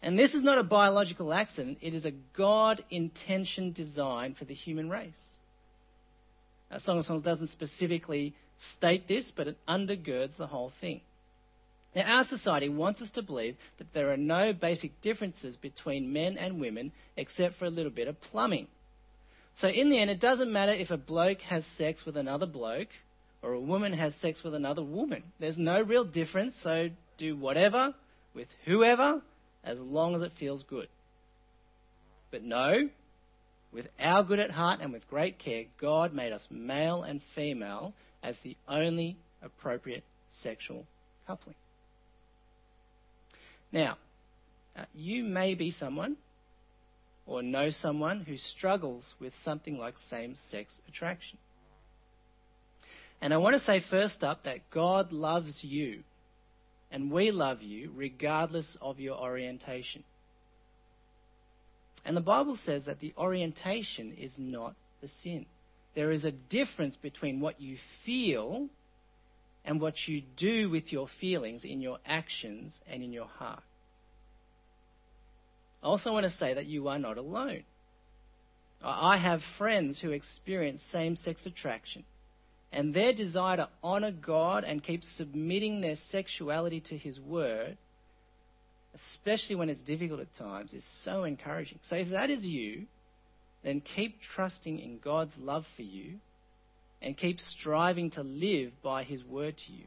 And 0.00 0.18
this 0.18 0.34
is 0.34 0.42
not 0.42 0.58
a 0.58 0.62
biological 0.62 1.32
accident, 1.32 1.78
it 1.80 1.94
is 1.94 2.04
a 2.04 2.12
God 2.36 2.84
intentioned 2.90 3.74
design 3.74 4.34
for 4.38 4.44
the 4.44 4.54
human 4.54 4.88
race. 4.88 5.30
Song 6.78 6.98
of 6.98 7.04
Songs 7.04 7.22
doesn't 7.22 7.48
specifically 7.48 8.34
state 8.74 9.08
this, 9.08 9.32
but 9.34 9.48
it 9.48 9.56
undergirds 9.66 10.36
the 10.36 10.46
whole 10.46 10.72
thing. 10.80 11.00
Now, 11.96 12.18
our 12.18 12.24
society 12.24 12.68
wants 12.68 13.00
us 13.00 13.10
to 13.12 13.22
believe 13.22 13.56
that 13.78 13.92
there 13.94 14.12
are 14.12 14.16
no 14.16 14.52
basic 14.52 15.00
differences 15.00 15.56
between 15.56 16.12
men 16.12 16.36
and 16.36 16.60
women 16.60 16.92
except 17.16 17.56
for 17.56 17.64
a 17.64 17.70
little 17.70 17.90
bit 17.90 18.08
of 18.08 18.20
plumbing. 18.20 18.68
So, 19.54 19.68
in 19.68 19.90
the 19.90 19.98
end, 19.98 20.10
it 20.10 20.20
doesn't 20.20 20.52
matter 20.52 20.72
if 20.72 20.90
a 20.90 20.98
bloke 20.98 21.40
has 21.40 21.66
sex 21.66 22.04
with 22.04 22.16
another 22.16 22.46
bloke 22.46 22.88
or 23.42 23.52
a 23.52 23.60
woman 23.60 23.92
has 23.92 24.14
sex 24.16 24.42
with 24.42 24.54
another 24.54 24.82
woman. 24.82 25.22
There's 25.38 25.58
no 25.58 25.80
real 25.82 26.04
difference, 26.04 26.54
so 26.62 26.88
do 27.18 27.36
whatever 27.36 27.94
with 28.34 28.48
whoever 28.64 29.22
as 29.64 29.78
long 29.78 30.14
as 30.14 30.22
it 30.22 30.32
feels 30.38 30.62
good. 30.64 30.88
But 32.30 32.42
no, 32.42 32.88
with 33.72 33.86
our 33.98 34.24
good 34.24 34.38
at 34.38 34.50
heart 34.50 34.80
and 34.80 34.92
with 34.92 35.08
great 35.08 35.38
care, 35.38 35.64
God 35.80 36.12
made 36.12 36.32
us 36.32 36.46
male 36.50 37.02
and 37.02 37.20
female 37.34 37.94
as 38.22 38.36
the 38.42 38.56
only 38.68 39.16
appropriate 39.42 40.04
sexual 40.30 40.84
coupling. 41.26 41.56
Now, 43.72 43.98
uh, 44.76 44.84
you 44.94 45.24
may 45.24 45.54
be 45.54 45.70
someone 45.70 46.16
or 47.26 47.42
know 47.42 47.70
someone 47.70 48.20
who 48.20 48.36
struggles 48.36 49.14
with 49.20 49.32
something 49.44 49.76
like 49.76 49.98
same 49.98 50.34
sex 50.50 50.80
attraction. 50.88 51.38
And 53.20 53.34
I 53.34 53.38
want 53.38 53.54
to 53.54 53.60
say 53.60 53.80
first 53.80 54.22
up 54.22 54.44
that 54.44 54.70
God 54.70 55.12
loves 55.12 55.60
you, 55.62 56.02
and 56.90 57.10
we 57.10 57.30
love 57.30 57.62
you 57.62 57.90
regardless 57.94 58.76
of 58.80 59.00
your 59.00 59.16
orientation. 59.16 60.04
And 62.04 62.16
the 62.16 62.22
Bible 62.22 62.56
says 62.56 62.84
that 62.84 63.00
the 63.00 63.12
orientation 63.18 64.14
is 64.18 64.34
not 64.38 64.74
the 65.00 65.08
sin. 65.08 65.46
There 65.94 66.12
is 66.12 66.24
a 66.24 66.30
difference 66.30 66.96
between 66.96 67.40
what 67.40 67.60
you 67.60 67.76
feel 68.06 68.68
and 69.64 69.80
what 69.80 70.06
you 70.06 70.22
do 70.36 70.70
with 70.70 70.92
your 70.92 71.08
feelings 71.20 71.64
in 71.64 71.80
your 71.80 71.98
actions 72.06 72.80
and 72.88 73.02
in 73.02 73.12
your 73.12 73.26
heart. 73.26 73.62
I 75.82 75.86
also 75.86 76.12
want 76.12 76.24
to 76.24 76.30
say 76.30 76.54
that 76.54 76.66
you 76.66 76.88
are 76.88 76.98
not 76.98 77.18
alone. 77.18 77.64
I 78.80 79.18
have 79.18 79.40
friends 79.58 80.00
who 80.00 80.12
experience 80.12 80.82
same 80.92 81.16
sex 81.16 81.46
attraction 81.46 82.04
and 82.72 82.92
their 82.92 83.12
desire 83.12 83.56
to 83.56 83.68
honor 83.82 84.12
God 84.12 84.64
and 84.64 84.82
keep 84.82 85.02
submitting 85.02 85.80
their 85.80 85.96
sexuality 86.10 86.80
to 86.88 86.98
His 86.98 87.18
Word, 87.18 87.78
especially 88.94 89.56
when 89.56 89.70
it's 89.70 89.80
difficult 89.80 90.20
at 90.20 90.34
times, 90.34 90.74
is 90.74 90.86
so 91.02 91.24
encouraging. 91.24 91.78
So 91.82 91.96
if 91.96 92.10
that 92.10 92.30
is 92.30 92.44
you, 92.44 92.86
then 93.64 93.80
keep 93.80 94.20
trusting 94.20 94.78
in 94.78 94.98
God's 94.98 95.36
love 95.38 95.64
for 95.76 95.82
you 95.82 96.16
and 97.00 97.16
keep 97.16 97.40
striving 97.40 98.10
to 98.12 98.22
live 98.22 98.72
by 98.82 99.04
His 99.04 99.24
Word 99.24 99.56
to 99.66 99.72
you. 99.72 99.84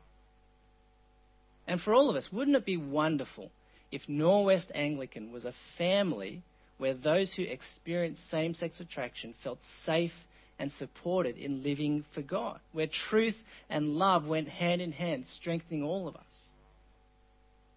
And 1.68 1.80
for 1.80 1.94
all 1.94 2.10
of 2.10 2.16
us, 2.16 2.30
wouldn't 2.32 2.58
it 2.58 2.66
be 2.66 2.78
wonderful 2.78 3.52
if 3.92 4.08
Norwest 4.08 4.72
Anglican 4.74 5.32
was 5.32 5.46
a 5.46 5.54
family 5.78 6.42
where 6.78 6.94
those 6.96 7.34
who 7.34 7.44
experienced 7.44 8.30
same 8.32 8.56
sex 8.56 8.80
attraction 8.80 9.36
felt 9.44 9.60
safe 9.86 10.14
and 10.62 10.72
supported 10.72 11.38
in 11.38 11.64
living 11.64 12.06
for 12.14 12.22
God, 12.22 12.60
where 12.72 12.86
truth 12.86 13.36
and 13.68 13.96
love 13.96 14.28
went 14.28 14.48
hand 14.48 14.80
in 14.80 14.92
hand, 14.92 15.26
strengthening 15.26 15.82
all 15.82 16.08
of 16.08 16.16
us. 16.16 16.52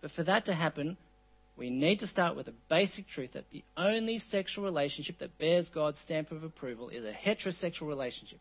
But 0.02 0.10
for 0.10 0.22
that 0.24 0.44
to 0.44 0.54
happen, 0.54 0.98
we 1.56 1.70
need 1.70 2.00
to 2.00 2.06
start 2.06 2.36
with 2.36 2.44
the 2.44 2.52
basic 2.68 3.08
truth 3.08 3.30
that 3.32 3.46
the 3.50 3.64
only 3.74 4.18
sexual 4.18 4.64
relationship 4.64 5.18
that 5.20 5.38
bears 5.38 5.70
God's 5.74 5.98
stamp 6.00 6.30
of 6.30 6.44
approval 6.44 6.90
is 6.90 7.06
a 7.06 7.12
heterosexual 7.12 7.88
relationship 7.88 8.38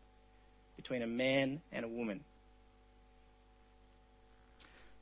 between 0.76 1.00
a 1.00 1.06
man 1.06 1.62
and 1.72 1.86
a 1.86 1.88
woman. 1.88 2.20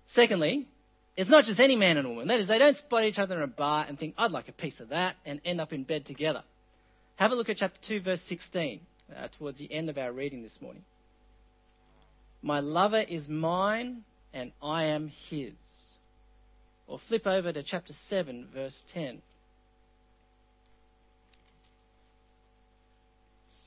Secondly, 0.07 0.69
it's 1.17 1.31
not 1.31 1.47
just 1.47 1.59
any 1.59 1.75
man 1.75 1.97
and 1.97 2.09
woman. 2.09 2.29
That 2.29 2.39
is, 2.39 2.47
they 2.47 2.61
don't 2.61 2.77
spot 2.77 3.03
each 3.03 3.19
other 3.19 3.35
in 3.39 3.43
a 3.43 3.49
bar 3.49 3.87
and 3.89 3.99
think, 3.99 4.15
I'd 4.17 4.31
like 4.31 4.47
a 4.47 4.53
piece 4.53 4.79
of 4.79 4.91
that, 4.91 5.17
and 5.27 5.41
end 5.45 5.61
up 5.61 5.73
in 5.73 5.83
bed 5.83 6.07
together. 6.07 6.45
Have 7.17 7.33
a 7.33 7.35
look 7.35 7.49
at 7.49 7.57
chapter 7.57 7.81
2, 7.89 8.03
verse 8.03 8.23
16, 8.29 8.81
uh, 9.17 9.29
towards 9.39 9.59
the 9.59 9.73
end 9.73 9.89
of 9.89 9.99
our 9.99 10.13
reading 10.13 10.43
this 10.43 10.59
morning. 10.61 10.85
My 12.43 12.61
lover 12.61 13.01
is 13.01 13.29
mine, 13.29 14.05
and 14.33 14.53
I 14.63 14.85
am 14.87 15.09
his. 15.29 15.53
Or 16.87 16.99
flip 17.09 17.27
over 17.27 17.53
to 17.53 17.63
chapter 17.63 17.93
7, 18.09 18.49
verse 18.53 18.83
10. 18.93 19.23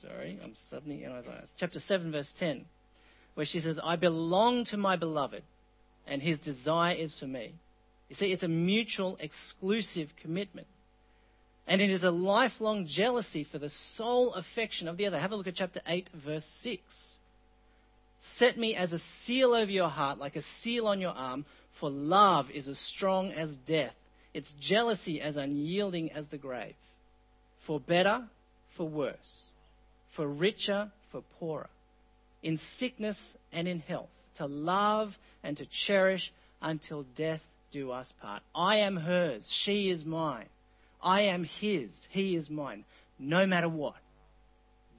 Sorry, 0.02 0.38
I'm 0.42 0.54
suddenly 0.68 1.04
in 1.04 1.12
Isaiah. 1.12 1.44
Chapter 1.58 1.80
7, 1.80 2.12
verse 2.12 2.32
10, 2.38 2.66
where 3.34 3.46
she 3.46 3.60
says, 3.60 3.80
I 3.82 3.96
belong 3.96 4.66
to 4.66 4.76
my 4.76 4.96
beloved, 4.96 5.42
and 6.06 6.20
his 6.20 6.38
desire 6.38 6.94
is 6.94 7.18
for 7.18 7.26
me. 7.26 7.54
You 8.08 8.16
see, 8.16 8.32
it's 8.32 8.42
a 8.44 8.48
mutual, 8.48 9.16
exclusive 9.18 10.10
commitment. 10.22 10.68
And 11.66 11.80
it 11.80 11.90
is 11.90 12.04
a 12.04 12.10
lifelong 12.10 12.86
jealousy 12.88 13.44
for 13.44 13.58
the 13.58 13.70
sole 13.96 14.34
affection 14.34 14.86
of 14.86 14.96
the 14.96 15.06
other. 15.06 15.18
Have 15.18 15.32
a 15.32 15.36
look 15.36 15.48
at 15.48 15.56
chapter 15.56 15.80
8, 15.86 16.08
verse 16.24 16.46
6. 16.62 16.80
Set 18.36 18.56
me 18.56 18.74
as 18.74 18.92
a 18.92 19.00
seal 19.24 19.52
over 19.52 19.70
your 19.70 19.88
heart, 19.88 20.18
like 20.18 20.36
a 20.36 20.42
seal 20.42 20.86
on 20.86 21.00
your 21.00 21.10
arm, 21.10 21.44
for 21.80 21.90
love 21.90 22.50
is 22.50 22.68
as 22.68 22.78
strong 22.78 23.32
as 23.32 23.56
death, 23.66 23.94
its 24.32 24.52
jealousy 24.60 25.20
as 25.20 25.36
unyielding 25.36 26.12
as 26.12 26.26
the 26.28 26.38
grave. 26.38 26.74
For 27.66 27.80
better, 27.80 28.26
for 28.76 28.88
worse, 28.88 29.50
for 30.14 30.26
richer, 30.28 30.90
for 31.10 31.22
poorer, 31.38 31.68
in 32.42 32.58
sickness 32.78 33.36
and 33.52 33.66
in 33.66 33.80
health, 33.80 34.08
to 34.36 34.46
love 34.46 35.10
and 35.42 35.56
to 35.56 35.66
cherish 35.86 36.32
until 36.62 37.04
death 37.16 37.40
do 37.72 37.90
us 37.90 38.12
part. 38.20 38.42
I 38.54 38.78
am 38.78 38.96
hers, 38.96 39.46
she 39.64 39.90
is 39.90 40.04
mine. 40.04 40.46
I 41.02 41.22
am 41.22 41.44
his, 41.44 41.90
he 42.10 42.36
is 42.36 42.50
mine, 42.50 42.84
no 43.18 43.46
matter 43.46 43.68
what. 43.68 43.94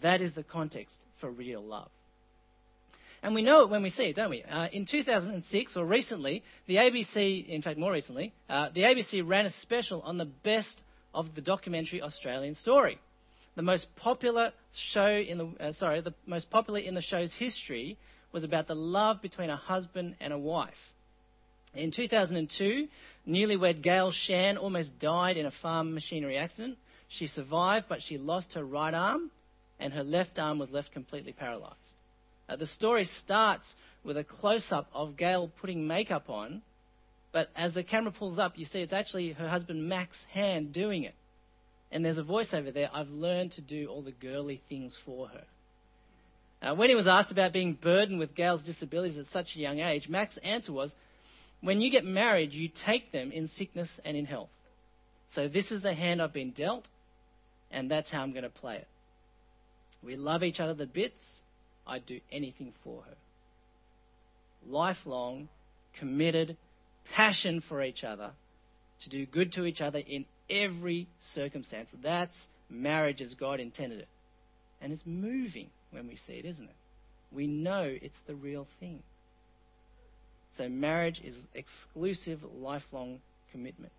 That 0.01 0.21
is 0.21 0.33
the 0.33 0.43
context 0.43 0.95
for 1.19 1.29
real 1.29 1.63
love. 1.63 1.89
And 3.23 3.33
we 3.33 3.41
know 3.41 3.63
it 3.63 3.69
when 3.69 3.81
we 3.81 3.89
see 3.89 4.03
it, 4.03 4.15
don't 4.15 4.29
we? 4.29 4.43
Uh, 4.43 4.67
in 4.71 4.85
2006, 4.85 5.75
or 5.75 5.85
recently, 5.85 6.43
the 6.67 6.75
ABC, 6.75 7.47
in 7.47 7.61
fact 7.61 7.79
more 7.79 7.91
recently, 7.91 8.33
uh, 8.47 8.69
the 8.73 8.81
ABC 8.81 9.27
ran 9.27 9.45
a 9.45 9.51
special 9.51 10.01
on 10.01 10.17
the 10.17 10.25
best 10.25 10.81
of 11.13 11.33
the 11.33 11.41
documentary 11.41 12.01
Australian 12.01 12.53
story. 12.53 12.99
The 13.55 13.63
most 13.63 13.87
popular 13.95 14.53
show 14.91 15.09
in 15.09 15.37
the, 15.39 15.45
uh, 15.59 15.71
sorry, 15.71 16.01
the 16.01 16.13
most 16.27 16.51
popular 16.51 16.79
in 16.79 16.93
the 16.93 17.01
show's 17.01 17.33
history 17.33 17.97
was 18.31 18.43
about 18.43 18.67
the 18.67 18.75
love 18.75 19.21
between 19.21 19.49
a 19.49 19.55
husband 19.55 20.15
and 20.19 20.31
a 20.31 20.37
wife. 20.37 20.75
In 21.77 21.91
2002, 21.91 22.87
newlywed 23.27 23.83
Gail 23.83 24.11
Shan 24.11 24.57
almost 24.57 24.97
died 24.99 25.37
in 25.37 25.45
a 25.45 25.51
farm 25.51 25.93
machinery 25.93 26.35
accident. 26.35 26.75
She 27.07 27.27
survived, 27.27 27.85
but 27.87 28.01
she 28.01 28.17
lost 28.17 28.53
her 28.53 28.63
right 28.63 28.93
arm, 28.93 29.29
and 29.79 29.93
her 29.93 30.03
left 30.03 30.39
arm 30.39 30.57
was 30.57 30.71
left 30.71 30.91
completely 30.91 31.33
paralyzed. 31.33 31.75
Uh, 32.49 32.55
the 32.55 32.65
story 32.65 33.05
starts 33.05 33.75
with 34.03 34.17
a 34.17 34.23
close 34.23 34.71
up 34.71 34.89
of 34.91 35.17
Gail 35.17 35.51
putting 35.61 35.87
makeup 35.87 36.31
on, 36.31 36.63
but 37.31 37.49
as 37.55 37.75
the 37.75 37.83
camera 37.83 38.11
pulls 38.11 38.39
up, 38.39 38.57
you 38.57 38.65
see 38.65 38.79
it's 38.79 38.91
actually 38.93 39.33
her 39.33 39.47
husband 39.47 39.87
Mac's 39.87 40.25
hand 40.31 40.73
doing 40.73 41.03
it. 41.03 41.13
And 41.91 42.03
there's 42.03 42.17
a 42.17 42.23
voice 42.23 42.55
over 42.55 42.71
there 42.71 42.89
I've 42.91 43.09
learned 43.09 43.51
to 43.53 43.61
do 43.61 43.87
all 43.87 44.01
the 44.01 44.11
girly 44.11 44.61
things 44.67 44.97
for 45.05 45.27
her. 45.27 45.43
Uh, 46.59 46.75
when 46.75 46.89
he 46.89 46.95
was 46.95 47.07
asked 47.07 47.31
about 47.31 47.53
being 47.53 47.73
burdened 47.73 48.17
with 48.17 48.33
Gail's 48.33 48.63
disabilities 48.63 49.19
at 49.19 49.27
such 49.27 49.55
a 49.55 49.59
young 49.59 49.79
age, 49.79 50.09
Mac's 50.09 50.37
answer 50.37 50.73
was 50.73 50.95
When 51.61 51.81
you 51.81 51.91
get 51.91 52.05
married, 52.05 52.53
you 52.53 52.69
take 52.85 53.11
them 53.11 53.31
in 53.31 53.47
sickness 53.47 53.99
and 54.05 54.15
in 54.15 54.25
health. 54.25 54.49
So 55.29 55.47
this 55.47 55.71
is 55.71 55.81
the 55.81 55.93
hand 55.93 56.21
I've 56.21 56.33
been 56.33 56.51
dealt, 56.51 56.87
and 57.71 57.89
that's 57.89 58.11
how 58.11 58.21
I'm 58.21 58.31
going 58.31 58.43
to 58.43 58.49
play 58.49 58.77
it. 58.77 58.87
We 60.03 60.15
love 60.15 60.43
each 60.43 60.59
other 60.59 60.75
to 60.75 60.85
bits, 60.85 61.41
I'd 61.85 62.05
do 62.05 62.19
anything 62.31 62.73
for 62.83 63.01
her. 63.01 63.15
Lifelong, 64.67 65.49
committed, 65.99 66.57
passion 67.13 67.63
for 67.67 67.81
each 67.83 68.03
other, 68.03 68.31
to 69.03 69.09
do 69.09 69.25
good 69.25 69.53
to 69.53 69.65
each 69.65 69.81
other 69.81 69.99
in 69.99 70.25
every 70.49 71.07
circumstance. 71.19 71.89
That's 72.03 72.47
marriage 72.69 73.21
as 73.21 73.33
God 73.33 73.59
intended 73.59 73.99
it. 73.99 74.07
And 74.81 74.93
it's 74.93 75.05
moving 75.05 75.69
when 75.91 76.07
we 76.07 76.15
see 76.15 76.33
it, 76.33 76.45
isn't 76.45 76.65
it? 76.65 76.75
We 77.31 77.47
know 77.47 77.83
it's 77.83 78.17
the 78.27 78.35
real 78.35 78.67
thing. 78.79 79.01
So 80.57 80.67
marriage 80.69 81.21
is 81.23 81.37
exclusive, 81.53 82.39
lifelong 82.59 83.19
commitment. 83.51 83.93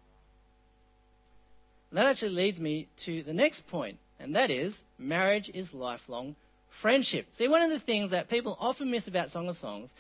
And 1.90 1.99
that 1.99 2.07
actually 2.07 2.33
leads 2.33 2.59
me 2.59 2.88
to 3.07 3.23
the 3.23 3.33
next 3.33 3.66
point, 3.68 3.99
and 4.18 4.35
that 4.35 4.51
is 4.51 4.83
marriage 4.99 5.51
is 5.55 5.73
lifelong 5.73 6.37
friendship. 6.83 7.27
See, 7.33 7.49
one 7.49 7.62
of 7.62 7.71
the 7.71 7.85
things 7.85 8.11
that 8.11 8.29
people 8.29 8.57
often 8.61 8.90
miss 8.90 9.09
about 9.09 9.31
Song 9.31 9.49
of 9.49 9.57
Songs 9.57 9.90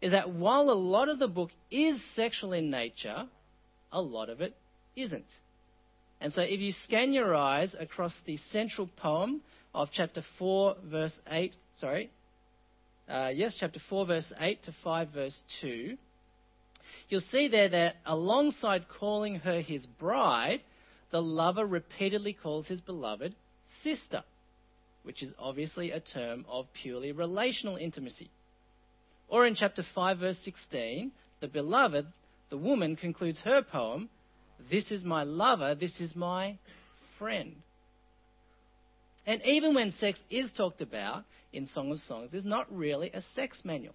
is 0.00 0.12
that 0.12 0.30
while 0.30 0.70
a 0.70 0.72
lot 0.72 1.08
of 1.08 1.18
the 1.18 1.28
book 1.28 1.50
is 1.70 2.02
sexual 2.14 2.52
in 2.52 2.70
nature, 2.70 3.28
a 3.92 4.00
lot 4.00 4.28
of 4.28 4.40
it 4.40 4.54
isn't. 4.96 5.26
And 6.20 6.32
so 6.32 6.42
if 6.42 6.60
you 6.60 6.72
scan 6.72 7.12
your 7.12 7.34
eyes 7.34 7.76
across 7.78 8.14
the 8.24 8.38
central 8.38 8.88
poem 8.96 9.42
of 9.74 9.90
chapter 9.92 10.22
4, 10.38 10.76
verse 10.84 11.20
8, 11.30 11.54
sorry, 11.78 12.10
uh, 13.08 13.30
yes, 13.32 13.56
chapter 13.58 13.80
4, 13.88 14.06
verse 14.06 14.32
8 14.38 14.62
to 14.64 14.74
5, 14.82 15.08
verse 15.10 15.42
2, 15.60 15.96
you'll 17.08 17.20
see 17.20 17.48
there 17.48 17.68
that 17.68 17.96
alongside 18.04 18.86
calling 18.88 19.36
her 19.36 19.60
his 19.60 19.86
bride, 19.86 20.60
the 21.10 21.22
lover 21.22 21.64
repeatedly 21.64 22.32
calls 22.32 22.68
his 22.68 22.80
beloved 22.80 23.34
sister 23.82 24.22
which 25.06 25.22
is 25.22 25.32
obviously 25.38 25.92
a 25.92 26.00
term 26.00 26.44
of 26.48 26.66
purely 26.82 27.12
relational 27.12 27.76
intimacy. 27.76 28.28
Or 29.28 29.46
in 29.46 29.54
chapter 29.54 29.84
5, 29.94 30.18
verse 30.18 30.38
16, 30.44 31.12
the 31.40 31.46
beloved, 31.46 32.06
the 32.50 32.56
woman, 32.56 32.96
concludes 32.96 33.40
her 33.42 33.62
poem, 33.62 34.10
This 34.68 34.90
is 34.90 35.04
my 35.04 35.22
lover, 35.22 35.76
this 35.76 36.00
is 36.00 36.16
my 36.16 36.58
friend. 37.20 37.54
And 39.24 39.40
even 39.44 39.76
when 39.76 39.92
sex 39.92 40.20
is 40.28 40.52
talked 40.52 40.80
about 40.80 41.22
in 41.52 41.66
Song 41.66 41.92
of 41.92 42.00
Songs, 42.00 42.34
it's 42.34 42.44
not 42.44 42.66
really 42.76 43.10
a 43.12 43.22
sex 43.22 43.62
manual. 43.64 43.94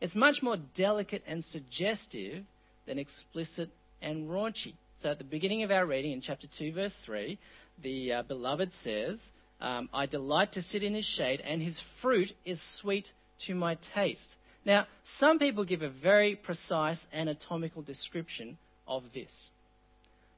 It's 0.00 0.14
much 0.14 0.42
more 0.42 0.56
delicate 0.76 1.22
and 1.26 1.44
suggestive 1.44 2.44
than 2.86 2.98
explicit 2.98 3.70
and 4.02 4.28
raunchy. 4.28 4.74
So 4.98 5.10
at 5.10 5.18
the 5.18 5.24
beginning 5.24 5.62
of 5.62 5.70
our 5.70 5.86
reading 5.86 6.12
in 6.12 6.20
chapter 6.20 6.46
2, 6.58 6.72
verse 6.72 6.94
3, 7.04 7.38
the 7.82 8.12
uh, 8.12 8.22
beloved 8.22 8.72
says, 8.82 9.20
um, 9.60 9.88
I 9.92 10.06
delight 10.06 10.52
to 10.52 10.62
sit 10.62 10.82
in 10.82 10.94
his 10.94 11.04
shade, 11.04 11.40
and 11.40 11.62
his 11.62 11.80
fruit 12.02 12.32
is 12.44 12.60
sweet 12.80 13.08
to 13.46 13.54
my 13.54 13.78
taste. 13.94 14.36
Now, 14.64 14.86
some 15.18 15.38
people 15.38 15.64
give 15.64 15.82
a 15.82 15.88
very 15.88 16.34
precise 16.34 17.06
anatomical 17.12 17.82
description 17.82 18.58
of 18.86 19.04
this. 19.14 19.50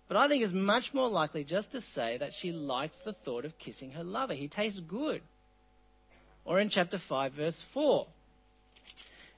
But 0.06 0.16
I 0.16 0.28
think 0.28 0.42
it's 0.42 0.52
much 0.52 0.90
more 0.94 1.08
likely 1.08 1.44
just 1.44 1.72
to 1.72 1.80
say 1.80 2.18
that 2.18 2.32
she 2.32 2.52
likes 2.52 2.96
the 3.04 3.12
thought 3.12 3.44
of 3.44 3.58
kissing 3.58 3.90
her 3.92 4.04
lover. 4.04 4.34
He 4.34 4.48
tastes 4.48 4.80
good. 4.80 5.22
Or 6.44 6.60
in 6.60 6.70
chapter 6.70 6.98
5, 7.08 7.32
verse 7.34 7.62
4. 7.74 8.06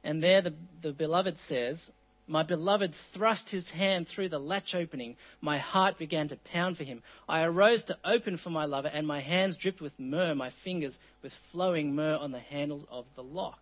And 0.02 0.22
there 0.22 0.42
the, 0.42 0.54
the 0.82 0.92
beloved 0.92 1.36
says, 1.46 1.90
my 2.30 2.44
beloved 2.44 2.94
thrust 3.12 3.50
his 3.50 3.68
hand 3.70 4.06
through 4.06 4.28
the 4.28 4.38
latch 4.38 4.72
opening. 4.74 5.16
My 5.40 5.58
heart 5.58 5.98
began 5.98 6.28
to 6.28 6.36
pound 6.36 6.76
for 6.76 6.84
him. 6.84 7.02
I 7.28 7.42
arose 7.42 7.82
to 7.84 7.98
open 8.04 8.38
for 8.38 8.50
my 8.50 8.66
lover, 8.66 8.86
and 8.86 9.04
my 9.04 9.20
hands 9.20 9.56
dripped 9.56 9.80
with 9.80 9.98
myrrh, 9.98 10.36
my 10.36 10.52
fingers 10.62 10.96
with 11.22 11.32
flowing 11.50 11.94
myrrh 11.96 12.18
on 12.18 12.30
the 12.30 12.38
handles 12.38 12.86
of 12.88 13.04
the 13.16 13.22
lock. 13.24 13.58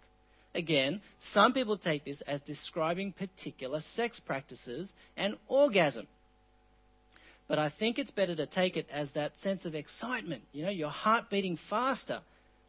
Again, 0.55 1.01
some 1.18 1.55
people 1.55 1.79
take 1.79 2.05
this 2.05 2.20
as 2.22 2.42
describing 2.42 3.12
particular 3.12 3.81
sex 3.81 4.20
practices 4.20 4.92
and 5.16 5.38
orgasm. 5.46 6.07
But 7.46 7.59
I 7.59 7.70
think 7.70 7.98
it's 7.98 8.11
better 8.11 8.37
to 8.37 8.44
take 8.44 8.77
it 8.77 8.87
as 8.92 9.11
that 9.12 9.33
sense 9.38 9.64
of 9.64 9.74
excitement, 9.74 10.42
you 10.53 10.64
know, 10.64 10.70
your 10.70 10.90
heart 10.90 11.31
beating 11.31 11.59
faster 11.70 12.20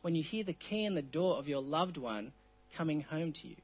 when 0.01 0.15
you 0.15 0.23
hear 0.23 0.45
the 0.45 0.53
key 0.53 0.85
in 0.85 0.95
the 0.95 1.01
door 1.01 1.35
of 1.35 1.49
your 1.49 1.61
loved 1.61 1.97
one 1.97 2.31
coming 2.77 3.01
home 3.01 3.33
to 3.41 3.47
you. 3.47 3.55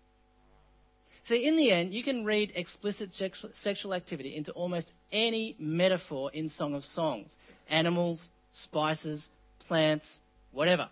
See, 1.25 1.45
in 1.45 1.57
the 1.57 1.71
end, 1.71 1.93
you 1.93 2.03
can 2.03 2.23
read 2.23 2.51
explicit 2.55 3.09
sexual 3.53 3.93
activity 3.93 4.35
into 4.35 4.51
almost 4.51 4.91
any 5.11 5.55
metaphor 5.57 6.29
in 6.33 6.49
Song 6.49 6.75
of 6.75 6.83
Songs 6.83 7.31
animals, 7.67 8.29
spices, 8.51 9.27
plants, 9.67 10.19
whatever. 10.51 10.87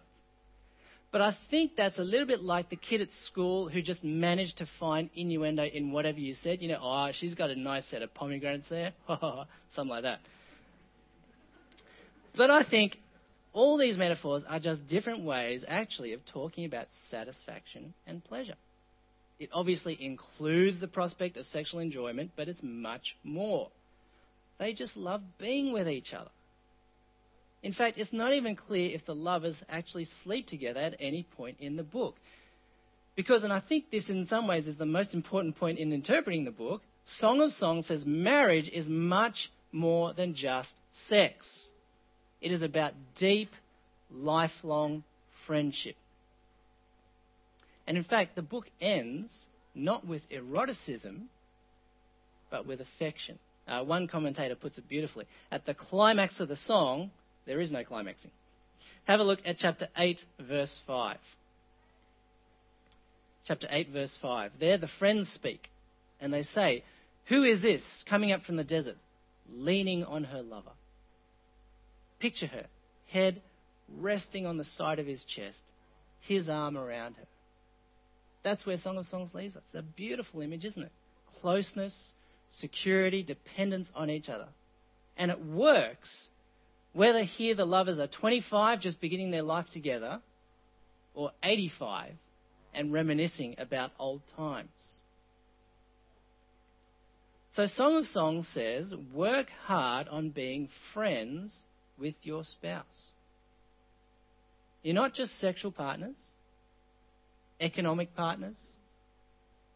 But 1.12 1.22
I 1.22 1.38
think 1.52 1.76
that's 1.78 2.00
a 2.00 2.04
little 2.04 2.26
bit 2.26 2.42
like 2.42 2.72
the 2.72 2.76
kid 2.76 3.00
at 3.00 3.12
school 3.26 3.70
who 3.70 3.84
just 3.84 4.04
managed 4.04 4.58
to 4.58 4.68
find 4.80 5.12
innuendo 5.14 5.64
in 5.64 5.92
whatever 5.92 6.20
you 6.20 6.34
said. 6.34 6.64
You 6.64 6.70
know, 6.70 6.80
oh, 6.82 7.12
she's 7.14 7.36
got 7.36 7.52
a 7.52 7.56
nice 7.56 7.86
set 7.86 8.02
of 8.02 8.12
pomegranates 8.16 8.68
there. 8.70 8.94
Something 9.76 9.90
like 9.90 10.02
that. 10.02 10.20
But 12.36 12.50
I 12.50 12.64
think 12.68 12.98
all 13.54 13.78
these 13.78 13.98
metaphors 13.98 14.44
are 14.48 14.60
just 14.60 14.88
different 14.88 15.24
ways, 15.24 15.64
actually, 15.68 16.14
of 16.14 16.26
talking 16.26 16.66
about 16.66 16.88
satisfaction 17.10 17.94
and 18.08 18.24
pleasure. 18.24 18.56
It 19.40 19.50
obviously 19.54 19.98
includes 20.04 20.80
the 20.80 20.88
prospect 20.88 21.38
of 21.38 21.46
sexual 21.46 21.80
enjoyment, 21.80 22.32
but 22.36 22.50
it's 22.50 22.62
much 22.64 23.16
more. 23.24 23.70
They 24.60 24.74
just 24.74 24.98
love 24.98 25.22
being 25.40 25.72
with 25.72 25.88
each 25.88 26.14
other. 26.14 26.30
In 27.62 27.74
fact, 27.74 27.98
it's 27.98 28.12
not 28.12 28.34
even 28.34 28.56
clear 28.56 28.94
if 28.94 29.06
the 29.06 29.16
lovers 29.16 29.62
actually 29.70 30.06
sleep 30.24 30.48
together 30.48 30.80
at 30.80 30.98
any 31.00 31.24
point 31.24 31.58
in 31.60 31.78
the 31.78 31.84
book. 31.84 32.16
Because, 33.16 33.44
and 33.44 33.54
I 33.54 33.62
think 33.62 33.92
this 33.92 34.10
in 34.10 34.26
some 34.26 34.48
ways 34.48 34.68
is 34.68 34.78
the 34.78 34.86
most 34.86 35.14
important 35.14 35.56
point 35.58 35.80
in 35.80 35.94
interpreting 35.94 36.44
the 36.44 36.52
book, 36.52 36.82
Song 37.06 37.42
of 37.42 37.52
Songs 37.52 37.88
says 37.88 38.06
marriage 38.06 38.70
is 38.70 38.88
much 38.88 39.52
more 39.72 40.14
than 40.14 40.36
just 40.36 40.76
sex. 41.08 41.70
It 42.44 42.52
is 42.52 42.62
about 42.62 42.92
deep, 43.16 43.50
lifelong 44.12 45.06
friendship. 45.48 45.96
And 47.88 47.98
in 47.98 48.04
fact, 48.04 48.36
the 48.36 48.42
book 48.42 48.66
ends 48.82 49.34
not 49.74 50.06
with 50.06 50.22
eroticism, 50.30 51.30
but 52.52 52.68
with 52.68 52.82
affection. 52.82 53.40
Uh, 53.66 53.86
one 53.86 54.10
commentator 54.10 54.56
puts 54.56 54.78
it 54.78 54.90
beautifully. 54.90 55.26
At 55.52 55.66
the 55.66 55.74
climax 55.74 56.42
of 56.42 56.50
the 56.50 56.58
song, 56.58 57.12
there 57.46 57.62
is 57.62 57.72
no 57.72 57.86
climaxing. 57.86 58.32
Have 59.06 59.22
a 59.22 59.24
look 59.24 59.40
at 59.46 59.58
chapter 59.58 59.88
8, 59.98 60.20
verse 60.42 60.82
5. 60.86 61.18
Chapter 63.48 63.68
8, 63.70 63.90
verse 63.90 64.18
5. 64.22 64.52
There 64.60 64.78
the 64.78 64.90
friends 65.00 65.30
speak, 65.30 65.70
and 66.20 66.34
they 66.34 66.44
say, 66.44 66.84
Who 67.30 67.44
is 67.44 67.62
this 67.62 67.82
coming 68.10 68.34
up 68.34 68.44
from 68.44 68.58
the 68.58 68.66
desert, 68.66 68.98
leaning 69.50 70.04
on 70.04 70.26
her 70.26 70.42
lover? 70.42 70.72
Picture 72.24 72.48
her, 72.48 72.66
head 73.10 73.42
resting 74.00 74.46
on 74.46 74.56
the 74.56 74.64
side 74.64 74.98
of 75.00 75.06
his 75.06 75.26
chest, 75.26 75.62
his 76.22 76.50
arm 76.50 76.78
around 76.78 77.16
her. 77.16 77.28
That's 78.46 78.66
where 78.66 78.78
Song 78.78 78.98
of 78.98 79.06
Songs 79.06 79.34
leaves 79.34 79.58
us. 79.58 79.64
It's 79.66 79.76
a 79.76 79.82
beautiful 79.82 80.40
image, 80.40 80.64
isn't 80.64 80.84
it? 80.84 80.92
Closeness, 81.42 82.14
security, 82.50 83.24
dependence 83.24 83.92
on 83.94 84.10
each 84.10 84.30
other. 84.30 84.48
And 85.18 85.32
it 85.32 85.46
works 85.46 86.30
whether 86.94 87.24
here 87.24 87.56
the 87.56 87.66
lovers 87.66 88.00
are 88.00 88.08
25, 88.08 88.80
just 88.80 89.02
beginning 89.02 89.32
their 89.32 89.44
life 89.44 89.66
together, 89.74 90.22
or 91.14 91.32
85 91.44 92.14
and 92.74 92.94
reminiscing 92.94 93.56
about 93.58 93.92
old 94.00 94.22
times. 94.38 94.70
So, 97.52 97.66
Song 97.66 97.98
of 97.98 98.06
Songs 98.06 98.48
says, 98.48 98.94
work 99.14 99.48
hard 99.66 100.08
on 100.08 100.30
being 100.30 100.70
friends 100.94 101.66
with 101.98 102.16
your 102.24 102.44
spouse. 102.44 103.12
You're 104.82 104.96
not 104.96 105.14
just 105.14 105.40
sexual 105.40 105.72
partners, 105.72 106.18
economic 107.60 108.16
partners, 108.16 108.58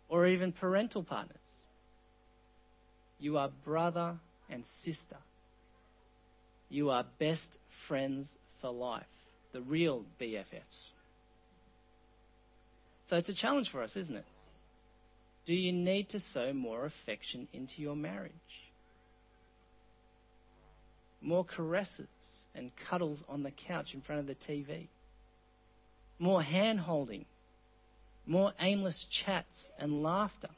or 0.09 0.27
even 0.27 0.51
parental 0.51 1.03
partners. 1.03 1.37
You 3.19 3.37
are 3.37 3.49
brother 3.63 4.15
and 4.49 4.63
sister. 4.83 5.17
You 6.69 6.89
are 6.89 7.05
best 7.19 7.57
friends 7.87 8.29
for 8.61 8.71
life, 8.71 9.05
the 9.53 9.61
real 9.61 10.03
BFFs. 10.21 10.89
So 13.09 13.15
it's 13.15 13.29
a 13.29 13.33
challenge 13.33 13.69
for 13.71 13.81
us, 13.81 13.95
isn't 13.95 14.15
it? 14.15 14.25
Do 15.45 15.53
you 15.53 15.71
need 15.71 16.09
to 16.09 16.19
sow 16.19 16.51
more 16.51 16.85
affection 16.85 17.47
into 17.53 17.81
your 17.81 17.95
marriage? 17.95 18.33
More 21.21 21.43
caresses 21.43 22.07
and 22.53 22.71
cuddles 22.89 23.23
on 23.27 23.43
the 23.43 23.51
couch 23.51 23.93
in 23.93 24.01
front 24.01 24.21
of 24.21 24.27
the 24.27 24.35
TV. 24.35 24.87
More 26.19 26.41
hand 26.41 26.79
holding. 26.79 27.25
More 28.25 28.53
aimless 28.59 29.05
chats 29.09 29.71
and 29.79 30.03
laughter. 30.03 30.49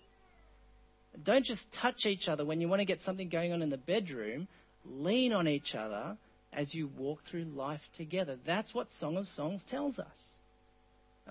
Don't 1.24 1.46
just 1.46 1.66
touch 1.82 2.06
each 2.06 2.28
other 2.28 2.46
when 2.46 2.62
you 2.62 2.68
want 2.68 2.82
to 2.82 2.86
get 2.86 3.02
something 3.02 3.30
going 3.30 3.52
on 3.52 3.62
in 3.62 3.70
the 3.70 3.78
bedroom 3.78 4.48
lean 4.86 5.34
on 5.34 5.48
each 5.48 5.76
other 5.76 6.18
as 6.54 6.74
you 6.74 6.90
walk 6.98 7.20
through 7.30 7.46
life 7.46 7.82
together. 7.96 8.38
That's 8.46 8.74
what 8.74 8.90
Song 8.90 9.18
of 9.18 9.28
Songs 9.28 9.64
tells 9.70 10.00
us. 10.00 10.08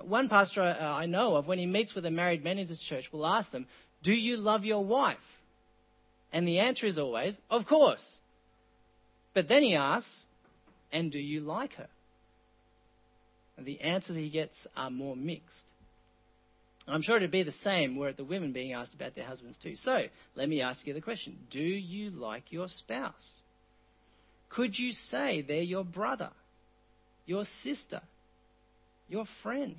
One 0.03 0.29
pastor 0.29 0.63
I 0.63 1.07
know 1.07 1.35
of, 1.37 1.47
when 1.47 1.59
he 1.59 1.67
meets 1.67 1.95
with 1.95 2.05
the 2.05 2.11
married 2.11 2.45
men 2.45 2.59
in 2.59 2.69
his 2.69 2.81
church, 2.81 3.07
will 3.13 3.27
ask 3.27 3.51
them, 3.51 3.67
Do 4.05 4.13
you 4.13 4.37
love 4.37 4.65
your 4.65 4.85
wife? 4.85 5.17
And 6.33 6.47
the 6.47 6.61
answer 6.61 6.87
is 6.87 6.99
always, 6.99 7.39
Of 7.51 7.67
course. 7.67 8.19
But 9.39 9.47
then 9.47 9.63
he 9.63 9.77
asks, 9.77 10.27
And 10.91 11.13
do 11.13 11.21
you 11.21 11.39
like 11.39 11.75
her? 11.75 11.87
And 13.57 13.65
the 13.65 13.81
answers 13.83 14.17
he 14.17 14.31
gets 14.31 14.67
are 14.77 14.91
more 14.91 15.15
mixed. 15.15 15.65
I'm 16.89 17.03
sure 17.03 17.19
it'd 17.19 17.31
be 17.31 17.45
the 17.45 17.53
same 17.53 17.97
were 17.97 18.09
it 18.09 18.17
the 18.17 18.25
women 18.25 18.53
being 18.53 18.73
asked 18.73 18.95
about 18.95 19.15
their 19.15 19.25
husbands 19.25 19.57
too. 19.57 19.77
So, 19.77 20.07
let 20.35 20.49
me 20.49 20.61
ask 20.61 20.85
you 20.89 20.93
the 20.93 21.01
question 21.01 21.39
Do 21.53 21.61
you 21.61 22.11
like 22.11 22.51
your 22.51 22.67
spouse? 22.67 23.31
Could 24.49 24.77
you 24.77 24.91
say 24.91 25.43
they're 25.43 25.63
your 25.63 25.85
brother, 25.85 26.31
your 27.25 27.45
sister, 27.63 28.01
your 29.09 29.27
friend? 29.45 29.77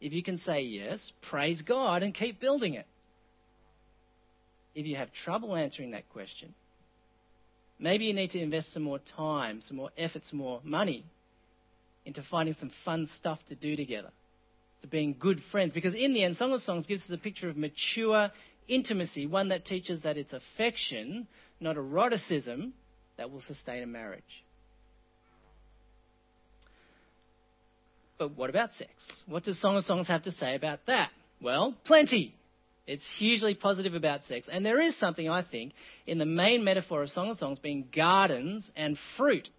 If 0.00 0.14
you 0.14 0.22
can 0.22 0.38
say 0.38 0.62
yes, 0.62 1.12
praise 1.28 1.60
God 1.60 2.02
and 2.02 2.14
keep 2.14 2.40
building 2.40 2.72
it. 2.72 2.86
If 4.74 4.86
you 4.86 4.96
have 4.96 5.12
trouble 5.12 5.54
answering 5.54 5.90
that 5.90 6.08
question, 6.08 6.54
maybe 7.78 8.04
you 8.04 8.14
need 8.14 8.30
to 8.30 8.40
invest 8.40 8.72
some 8.72 8.82
more 8.82 9.00
time, 9.16 9.60
some 9.62 9.76
more 9.76 9.90
effort, 9.96 10.22
some 10.26 10.38
more 10.38 10.60
money 10.64 11.04
into 12.04 12.22
finding 12.22 12.54
some 12.54 12.70
fun 12.84 13.08
stuff 13.18 13.38
to 13.48 13.54
do 13.54 13.76
together 13.76 14.10
to 14.80 14.86
being 14.86 15.16
good 15.18 15.40
friends. 15.50 15.72
Because 15.72 15.94
in 15.94 16.14
the 16.14 16.24
end, 16.24 16.36
Song 16.36 16.52
of 16.52 16.60
Songs 16.60 16.86
gives 16.86 17.02
us 17.04 17.10
a 17.10 17.18
picture 17.18 17.48
of 17.48 17.56
mature 17.56 18.30
intimacy, 18.68 19.26
one 19.26 19.48
that 19.48 19.64
teaches 19.64 20.02
that 20.02 20.16
it's 20.16 20.32
affection, 20.32 21.26
not 21.60 21.76
eroticism, 21.76 22.72
that 23.16 23.30
will 23.30 23.40
sustain 23.40 23.82
a 23.82 23.86
marriage. 23.86 24.44
But 28.18 28.36
what 28.36 28.50
about 28.50 28.74
sex? 28.74 28.90
What 29.26 29.44
does 29.44 29.60
Song 29.60 29.76
of 29.76 29.84
Songs 29.84 30.08
have 30.08 30.24
to 30.24 30.32
say 30.32 30.54
about 30.54 30.80
that? 30.86 31.10
Well, 31.40 31.76
plenty. 31.84 32.34
It's 32.88 33.06
hugely 33.18 33.54
positive 33.54 33.92
about 33.92 34.24
sex. 34.24 34.48
And 34.50 34.64
there 34.64 34.80
is 34.80 34.96
something, 34.96 35.28
I 35.28 35.42
think, 35.42 35.74
in 36.06 36.16
the 36.16 36.24
main 36.24 36.64
metaphor 36.64 37.02
of 37.02 37.10
Song 37.10 37.28
of 37.28 37.36
Songs 37.36 37.58
being 37.58 37.86
gardens 37.94 38.72
and 38.74 38.96
fruit. 39.18 39.50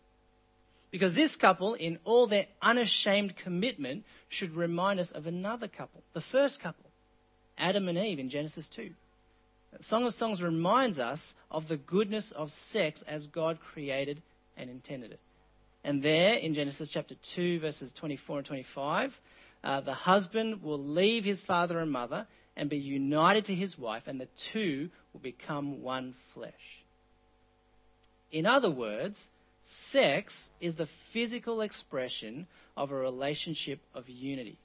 Because 0.90 1.14
this 1.14 1.36
couple, 1.36 1.76
in 1.76 2.00
all 2.06 2.26
their 2.26 2.46
unashamed 2.60 3.36
commitment, 3.38 4.04
should 4.30 4.56
remind 4.56 5.00
us 5.00 5.12
of 5.12 5.28
another 5.28 5.68
couple, 5.68 6.02
the 6.14 6.24
first 6.32 6.60
couple, 6.60 6.90
Adam 7.56 7.88
and 7.88 8.00
Eve 8.00 8.18
in 8.18 8.32
Genesis 8.32 8.68
2. 8.76 8.90
Song 9.82 10.08
of 10.08 10.16
Songs 10.16 10.42
reminds 10.42 10.98
us 10.98 11.36
of 11.52 11.68
the 11.68 11.78
goodness 11.78 12.34
of 12.36 12.50
sex 12.72 13.04
as 13.08 13.28
God 13.28 13.60
created 13.74 14.24
and 14.58 14.72
intended 14.72 15.12
it. 15.12 15.20
And 15.84 16.02
there 16.02 16.34
in 16.34 16.56
Genesis 16.56 16.90
chapter 16.92 17.14
2, 17.36 17.60
verses 17.60 17.94
24 18.00 18.40
and 18.40 18.48
25, 18.48 19.12
uh, 19.64 19.82
the 19.82 19.94
husband 19.94 20.64
will 20.64 20.84
leave 20.84 21.24
his 21.24 21.42
father 21.42 21.78
and 21.78 21.92
mother 21.92 22.26
and 22.60 22.70
be 22.70 22.78
united 22.78 23.46
to 23.46 23.56
his 23.56 23.78
wife, 23.78 24.04
and 24.06 24.22
the 24.22 24.28
two 24.54 24.90
will 25.14 25.22
become 25.22 25.82
one 25.82 26.14
flesh. 26.34 26.54
In 28.32 28.46
other 28.46 28.70
words, 28.70 29.18
Sex 29.92 30.50
is 30.62 30.76
the 30.76 30.88
physical 31.14 31.62
expression 31.62 32.48
of 32.78 32.92
a 32.92 32.96
relationship 32.96 33.80
of 33.94 34.08
unity. 34.08 34.58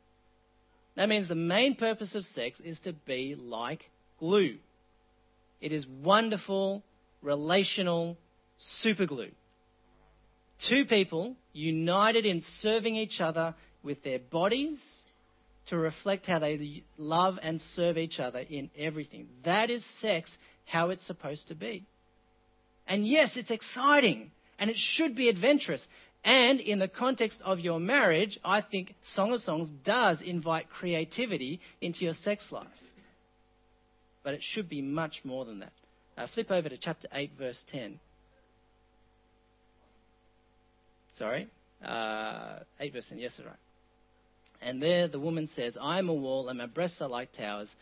That 0.97 1.09
means 1.09 1.29
the 1.29 1.35
main 1.35 1.75
purpose 1.75 2.15
of 2.15 2.25
sex 2.25 2.61
is 2.61 2.79
to 2.81 2.93
be 2.93 3.35
like 3.35 3.91
glue. 4.19 4.59
It 5.61 5.73
is 5.73 5.87
wonderful, 5.87 6.83
relational 7.23 8.17
superglue. 8.85 9.33
Two 10.69 10.85
people 10.85 11.35
united 11.53 12.25
in 12.25 12.43
serving 12.61 12.97
each 12.97 13.21
other 13.21 13.55
with 13.83 14.05
their 14.05 14.21
bodies 14.21 14.81
to 15.67 15.77
reflect 15.79 16.27
how 16.27 16.39
they 16.39 16.85
love 16.99 17.39
and 17.43 17.61
serve 17.75 17.97
each 17.97 18.21
other 18.21 18.41
in 18.41 18.71
everything. 18.77 19.29
That 19.45 19.71
is 19.71 19.85
sex, 20.01 20.37
how 20.67 20.91
it's 20.91 21.07
supposed 21.07 21.49
to 21.49 21.55
be. 21.55 21.85
And 22.87 23.07
yes, 23.07 23.37
it's 23.37 23.51
exciting 23.51 24.31
and 24.59 24.71
it 24.71 24.77
should 24.77 25.17
be 25.17 25.29
adventurous. 25.29 25.87
And 26.25 26.61
in 26.61 26.79
the 26.79 26.89
context 26.89 27.43
of 27.45 27.61
your 27.61 27.81
marriage, 27.81 28.39
I 28.45 28.63
think 28.63 28.95
Song 29.03 29.33
of 29.33 29.41
Songs 29.41 29.71
does 29.85 30.23
invite 30.23 30.71
creativity 30.71 31.61
into 31.81 32.05
your 32.05 32.15
sex 32.15 32.51
life. 32.51 32.67
But 34.23 34.35
it 34.35 34.43
should 34.43 34.69
be 34.69 34.81
much 34.81 35.21
more 35.25 35.45
than 35.45 35.61
that. 35.61 35.73
Uh, 36.17 36.27
flip 36.33 36.51
over 36.51 36.69
to 36.69 36.79
chapter 36.79 37.09
8, 37.13 37.33
verse 37.37 37.63
10. 37.71 38.01
Sorry. 41.17 41.49
uh, 41.85 42.61
8 42.81 42.93
verse 42.93 43.07
10. 43.09 43.19
Yes, 43.19 43.41
right. 43.45 43.55
And 44.65 44.83
there 44.83 45.09
the 45.09 45.21
woman 45.21 45.49
says, 45.49 45.77
I 45.79 45.99
am 45.99 46.09
a 46.09 46.15
wall, 46.15 46.49
and 46.49 46.59
my 46.59 46.67
breasts 46.67 47.03
are 47.03 47.09
like 47.09 47.33
towers. 47.33 47.73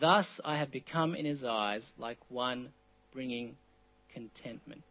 Thus 0.00 0.40
I 0.44 0.58
have 0.58 0.72
become 0.72 1.14
in 1.14 1.24
his 1.24 1.44
eyes 1.44 1.88
like 1.96 2.18
one 2.28 2.72
bringing 3.12 3.56
contentment. 4.12 4.82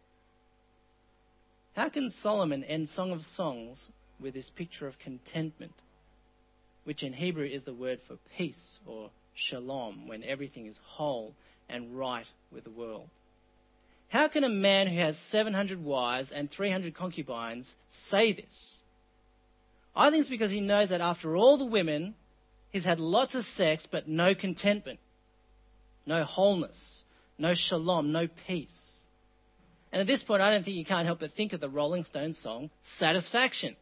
How 1.76 1.90
can 1.90 2.10
Solomon 2.10 2.64
end 2.64 2.88
Song 2.90 3.12
of 3.12 3.22
Songs 3.24 3.90
with 4.22 4.34
this 4.34 4.50
picture 4.50 4.88
of 4.88 4.98
contentment, 5.00 5.74
which 6.86 7.04
in 7.04 7.12
Hebrew 7.12 7.46
is 7.46 7.64
the 7.64 7.74
word 7.74 8.00
for 8.08 8.18
peace 8.38 8.80
or 8.86 9.10
shalom, 9.34 10.08
when 10.08 10.24
everything 10.24 10.68
is 10.68 10.78
whole 10.86 11.34
and 11.68 11.98
right 11.98 12.28
with 12.54 12.64
the 12.64 12.70
world? 12.70 13.10
How 14.08 14.30
can 14.30 14.44
a 14.44 14.50
man 14.50 14.88
who 14.88 14.98
has 14.98 15.18
700 15.32 15.84
wives 15.84 16.32
and 16.32 16.50
300 16.50 16.96
concubines 16.96 17.74
say 17.90 18.32
this? 18.32 18.78
I 19.96 20.10
think 20.10 20.22
it's 20.22 20.30
because 20.30 20.52
he 20.52 20.62
knows 20.62 20.90
that 20.90 21.02
after 21.02 21.36
all 21.36 21.58
the 21.58 21.66
women, 21.66 22.16
he's 22.72 22.86
had 22.86 23.00
lots 23.00 23.36
of 23.36 23.44
sex 23.46 23.88
but 23.90 24.08
no 24.08 24.34
contentment, 24.34 25.00
no 26.06 26.24
wholeness, 26.24 27.04
no 27.38 27.54
shalom, 27.54 28.12
no 28.12 28.28
peace. 28.48 28.94
And 29.92 30.02
at 30.02 30.08
this 30.08 30.24
point, 30.24 30.42
I 30.42 30.52
don't 30.52 30.64
think 30.64 30.78
you 30.78 30.86
can't 30.86 31.06
help 31.06 31.20
but 31.20 31.34
think 31.34 31.54
of 31.54 31.62
the 31.62 31.70
Rolling 31.70 32.04
Stones 32.04 32.40
song, 32.40 32.72
Satisfaction. 32.98 33.76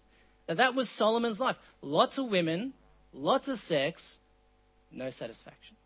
That 0.47 0.57
that 0.57 0.75
was 0.75 0.89
Solomon's 0.89 1.39
life. 1.39 1.55
Lots 1.81 2.17
of 2.17 2.29
women, 2.29 2.73
lots 3.13 3.47
of 3.47 3.59
sex, 3.59 4.17
no 4.91 5.09
satisfaction. 5.09 5.77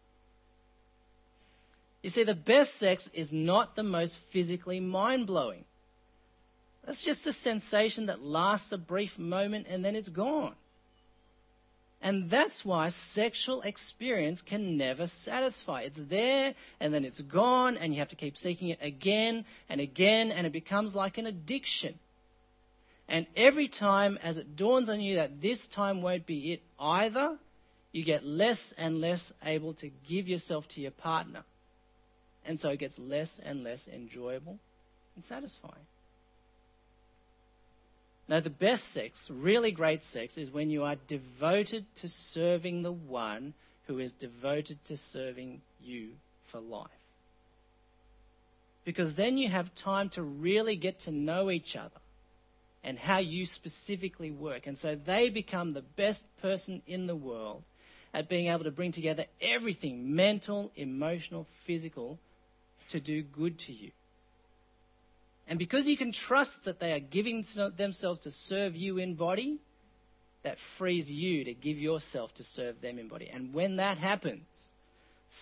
You 2.02 2.10
see, 2.10 2.24
the 2.24 2.34
best 2.34 2.80
sex 2.80 3.08
is 3.14 3.32
not 3.32 3.76
the 3.76 3.84
most 3.84 4.18
physically 4.32 4.80
mind 4.80 5.28
blowing. 5.28 5.66
That's 6.86 7.04
just 7.04 7.26
a 7.26 7.34
sensation 7.34 8.08
that 8.08 8.22
lasts 8.22 8.72
a 8.72 8.78
brief 8.78 9.18
moment 9.18 9.68
and 9.68 9.84
then 9.84 9.96
it's 9.96 10.10
gone. 10.10 10.56
And 12.02 12.30
that's 12.30 12.64
why 12.64 12.90
sexual 13.14 13.64
experience 13.64 14.42
can 14.42 14.78
never 14.78 15.08
satisfy. 15.24 15.82
It's 15.82 16.00
there 16.10 16.54
and 16.80 16.94
then 16.94 17.04
it's 17.04 17.22
gone, 17.22 17.78
and 17.78 17.92
you 17.92 18.00
have 18.00 18.10
to 18.10 18.16
keep 18.16 18.38
seeking 18.38 18.70
it 18.70 18.78
again 18.80 19.46
and 19.70 19.82
again, 19.82 20.30
and 20.30 20.46
it 20.46 20.54
becomes 20.54 20.94
like 20.94 21.18
an 21.18 21.26
addiction. 21.26 21.98
And 23.08 23.26
every 23.36 23.68
time, 23.68 24.20
as 24.22 24.38
it 24.38 24.56
dawns 24.56 24.90
on 24.90 25.02
you 25.02 25.16
that 25.16 25.42
this 25.42 25.66
time 25.74 26.04
won't 26.04 26.28
be 26.28 26.54
it 26.54 26.62
either, 26.80 27.40
you 27.92 28.06
get 28.06 28.24
less 28.24 28.74
and 28.78 29.00
less 29.00 29.32
able 29.44 29.74
to 29.76 29.90
give 30.08 30.28
yourself 30.28 30.66
to 30.76 30.82
your 30.82 30.92
partner. 30.92 31.44
And 32.46 32.60
so 32.60 32.70
it 32.70 32.80
gets 32.80 33.00
less 33.00 33.40
and 33.44 33.64
less 33.64 33.88
enjoyable 33.88 34.60
and 35.16 35.26
satisfying. 35.26 35.86
Now, 38.28 38.40
the 38.40 38.50
best 38.50 38.92
sex, 38.94 39.30
really 39.32 39.72
great 39.72 40.04
sex, 40.06 40.38
is 40.38 40.50
when 40.50 40.70
you 40.70 40.84
are 40.84 40.96
devoted 41.08 41.86
to 42.02 42.10
serving 42.10 42.82
the 42.82 42.92
one 42.92 43.54
who 43.88 44.00
is 44.00 44.12
devoted 44.14 44.80
to 44.88 44.98
serving 44.98 45.62
you 45.80 46.10
for 46.52 46.60
life. 46.60 46.90
Because 48.84 49.16
then 49.16 49.38
you 49.38 49.50
have 49.50 49.68
time 49.76 50.10
to 50.12 50.24
really 50.24 50.76
get 50.76 51.02
to 51.02 51.12
know 51.12 51.52
each 51.52 51.76
other 51.76 52.00
and 52.84 52.98
how 52.98 53.20
you 53.20 53.46
specifically 53.46 54.32
work. 54.32 54.68
And 54.68 54.78
so 54.78 54.96
they 54.96 55.30
become 55.30 55.72
the 55.72 55.84
best 55.98 56.24
person 56.42 56.82
in 56.88 57.08
the 57.08 57.16
world 57.16 57.64
at 58.14 58.30
being 58.30 58.48
able 58.48 58.64
to 58.64 58.72
bring 58.72 58.92
together 58.92 59.26
everything 59.42 60.16
mental, 60.16 60.72
emotional, 60.76 61.48
physical 61.66 62.20
to 62.90 63.00
do 63.00 63.24
good 63.24 63.60
to 63.60 63.74
you. 63.74 63.92
And 65.48 65.60
because 65.60 65.86
you 65.86 65.98
can 65.98 66.12
trust 66.12 66.52
that 66.66 66.80
they 66.80 66.92
are 66.92 67.00
giving 67.00 67.46
themselves 67.78 68.22
to 68.22 68.32
serve 68.32 68.76
you 68.76 68.98
in 68.98 69.16
body, 69.16 69.60
that 70.44 70.58
frees 70.78 71.10
you 71.10 71.44
to 71.44 71.54
give 71.54 71.78
yourself 71.78 72.34
to 72.36 72.44
serve 72.44 72.82
them 72.82 73.00
in 73.00 73.08
body. 73.08 73.30
And 73.32 73.54
when 73.54 73.78
that 73.78 73.98
happens, 73.98 74.46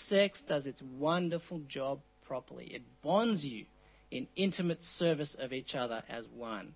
sex 0.08 0.42
does 0.48 0.66
its 0.66 0.82
wonderful 0.98 1.60
job 1.68 2.00
properly. 2.26 2.66
It 2.66 2.82
bonds 3.02 3.46
you 3.46 3.66
in 4.12 4.28
intimate 4.36 4.82
service 4.82 5.36
of 5.38 5.54
each 5.54 5.76
other 5.76 6.04
as 6.10 6.26
one. 6.36 6.76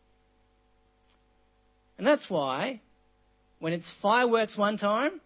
And 1.97 2.05
that's 2.05 2.29
why, 2.29 2.81
when 3.59 3.73
it's 3.73 3.91
fireworks 4.01 4.57
one 4.57 4.77
time 4.77 5.19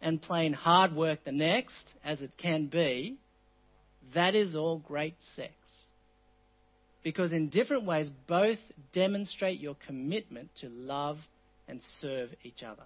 and 0.00 0.20
plain 0.20 0.52
hard 0.52 0.94
work 0.94 1.24
the 1.24 1.32
next, 1.32 1.92
as 2.04 2.20
it 2.20 2.32
can 2.36 2.66
be, 2.66 3.18
that 4.14 4.34
is 4.34 4.54
all 4.54 4.78
great 4.78 5.16
sex 5.34 5.52
because 7.08 7.32
in 7.32 7.48
different 7.48 7.86
ways, 7.86 8.10
both 8.26 8.58
demonstrate 8.92 9.60
your 9.60 9.74
commitment 9.86 10.50
to 10.60 10.68
love 10.68 11.16
and 11.66 11.80
serve 12.02 12.28
each 12.44 12.62
other. 12.62 12.82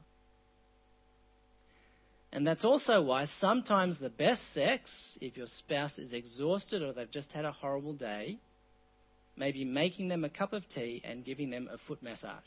And 2.31 2.47
that's 2.47 2.65
also 2.65 3.03
why 3.03 3.25
sometimes 3.25 3.99
the 3.99 4.11
best 4.11 4.55
sex, 4.55 5.19
if 5.21 5.37
your 5.37 5.49
spouse 5.49 5.99
is 5.99 6.13
exhausted 6.13 6.83
or 6.83 6.93
they've 6.93 7.11
just 7.11 7.33
had 7.33 7.45
a 7.45 7.51
horrible 7.51 7.95
day, 7.95 8.39
may 9.37 9.51
be 9.51 9.65
making 9.65 10.07
them 10.07 10.23
a 10.23 10.31
cup 10.31 10.53
of 10.53 10.69
tea 10.69 11.03
and 11.05 11.25
giving 11.25 11.51
them 11.51 11.69
a 11.69 11.79
foot 11.89 12.01
massage. 12.01 12.39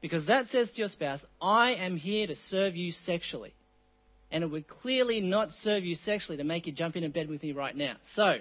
Because 0.00 0.28
that 0.28 0.46
says 0.46 0.70
to 0.70 0.78
your 0.78 0.88
spouse, 0.88 1.26
I 1.42 1.72
am 1.72 1.98
here 1.98 2.26
to 2.26 2.36
serve 2.36 2.74
you 2.74 2.90
sexually. 2.90 3.52
And 4.30 4.42
it 4.42 4.46
would 4.46 4.66
clearly 4.66 5.20
not 5.20 5.52
serve 5.52 5.84
you 5.84 5.94
sexually 5.94 6.38
to 6.38 6.44
make 6.44 6.66
you 6.66 6.72
jump 6.72 6.96
in 6.96 7.10
bed 7.10 7.28
with 7.28 7.42
me 7.42 7.52
right 7.52 7.76
now. 7.76 7.96
So, 8.14 8.36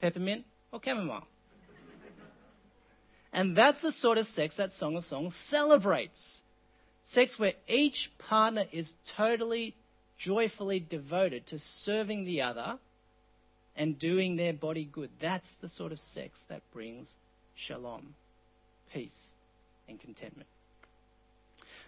peppermint, 0.00 0.44
or 0.76 0.80
chamomile. 0.84 1.26
And 3.32 3.56
that's 3.56 3.82
the 3.82 3.92
sort 3.92 4.18
of 4.18 4.26
sex 4.28 4.56
that 4.56 4.72
Song 4.72 4.96
of 4.96 5.04
Songs 5.04 5.36
celebrates. 5.50 6.40
Sex 7.04 7.38
where 7.38 7.52
each 7.68 8.10
partner 8.18 8.64
is 8.72 8.92
totally, 9.16 9.74
joyfully 10.18 10.80
devoted 10.80 11.46
to 11.48 11.58
serving 11.58 12.24
the 12.24 12.42
other 12.42 12.78
and 13.76 13.98
doing 13.98 14.36
their 14.36 14.54
body 14.54 14.88
good. 14.90 15.10
That's 15.20 15.48
the 15.60 15.68
sort 15.68 15.92
of 15.92 15.98
sex 15.98 16.40
that 16.48 16.62
brings 16.72 17.12
shalom, 17.54 18.14
peace, 18.92 19.10
and 19.88 20.00
contentment. 20.00 20.48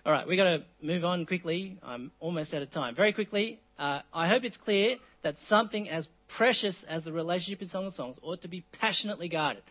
All 0.04 0.12
right, 0.12 0.28
we've 0.28 0.38
got 0.38 0.44
to 0.44 0.64
move 0.82 1.04
on 1.04 1.24
quickly. 1.24 1.78
I'm 1.82 2.12
almost 2.20 2.52
out 2.52 2.62
of 2.62 2.70
time. 2.70 2.94
Very 2.94 3.12
quickly, 3.12 3.58
uh, 3.78 4.02
I 4.12 4.28
hope 4.28 4.44
it's 4.44 4.56
clear 4.56 4.96
that 5.22 5.36
something 5.48 5.88
as 5.88 6.06
precious 6.36 6.84
as 6.88 7.04
the 7.04 7.12
relationship 7.12 7.62
in 7.62 7.68
Song 7.68 7.86
of 7.86 7.92
Songs 7.92 8.18
ought 8.22 8.42
to 8.42 8.48
be 8.48 8.64
passionately 8.80 9.28
guarded. 9.28 9.62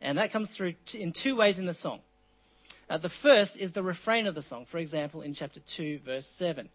And 0.00 0.18
that 0.18 0.32
comes 0.32 0.50
through 0.56 0.74
in 0.94 1.12
two 1.12 1.36
ways 1.36 1.58
in 1.58 1.66
the 1.66 1.74
song. 1.74 2.00
Uh, 2.90 2.98
the 2.98 3.10
first 3.22 3.56
is 3.56 3.72
the 3.72 3.82
refrain 3.82 4.26
of 4.26 4.34
the 4.34 4.42
song, 4.42 4.66
for 4.70 4.78
example, 4.78 5.22
in 5.22 5.34
chapter 5.34 5.60
2, 5.76 6.00
verse 6.04 6.26
7. 6.36 6.68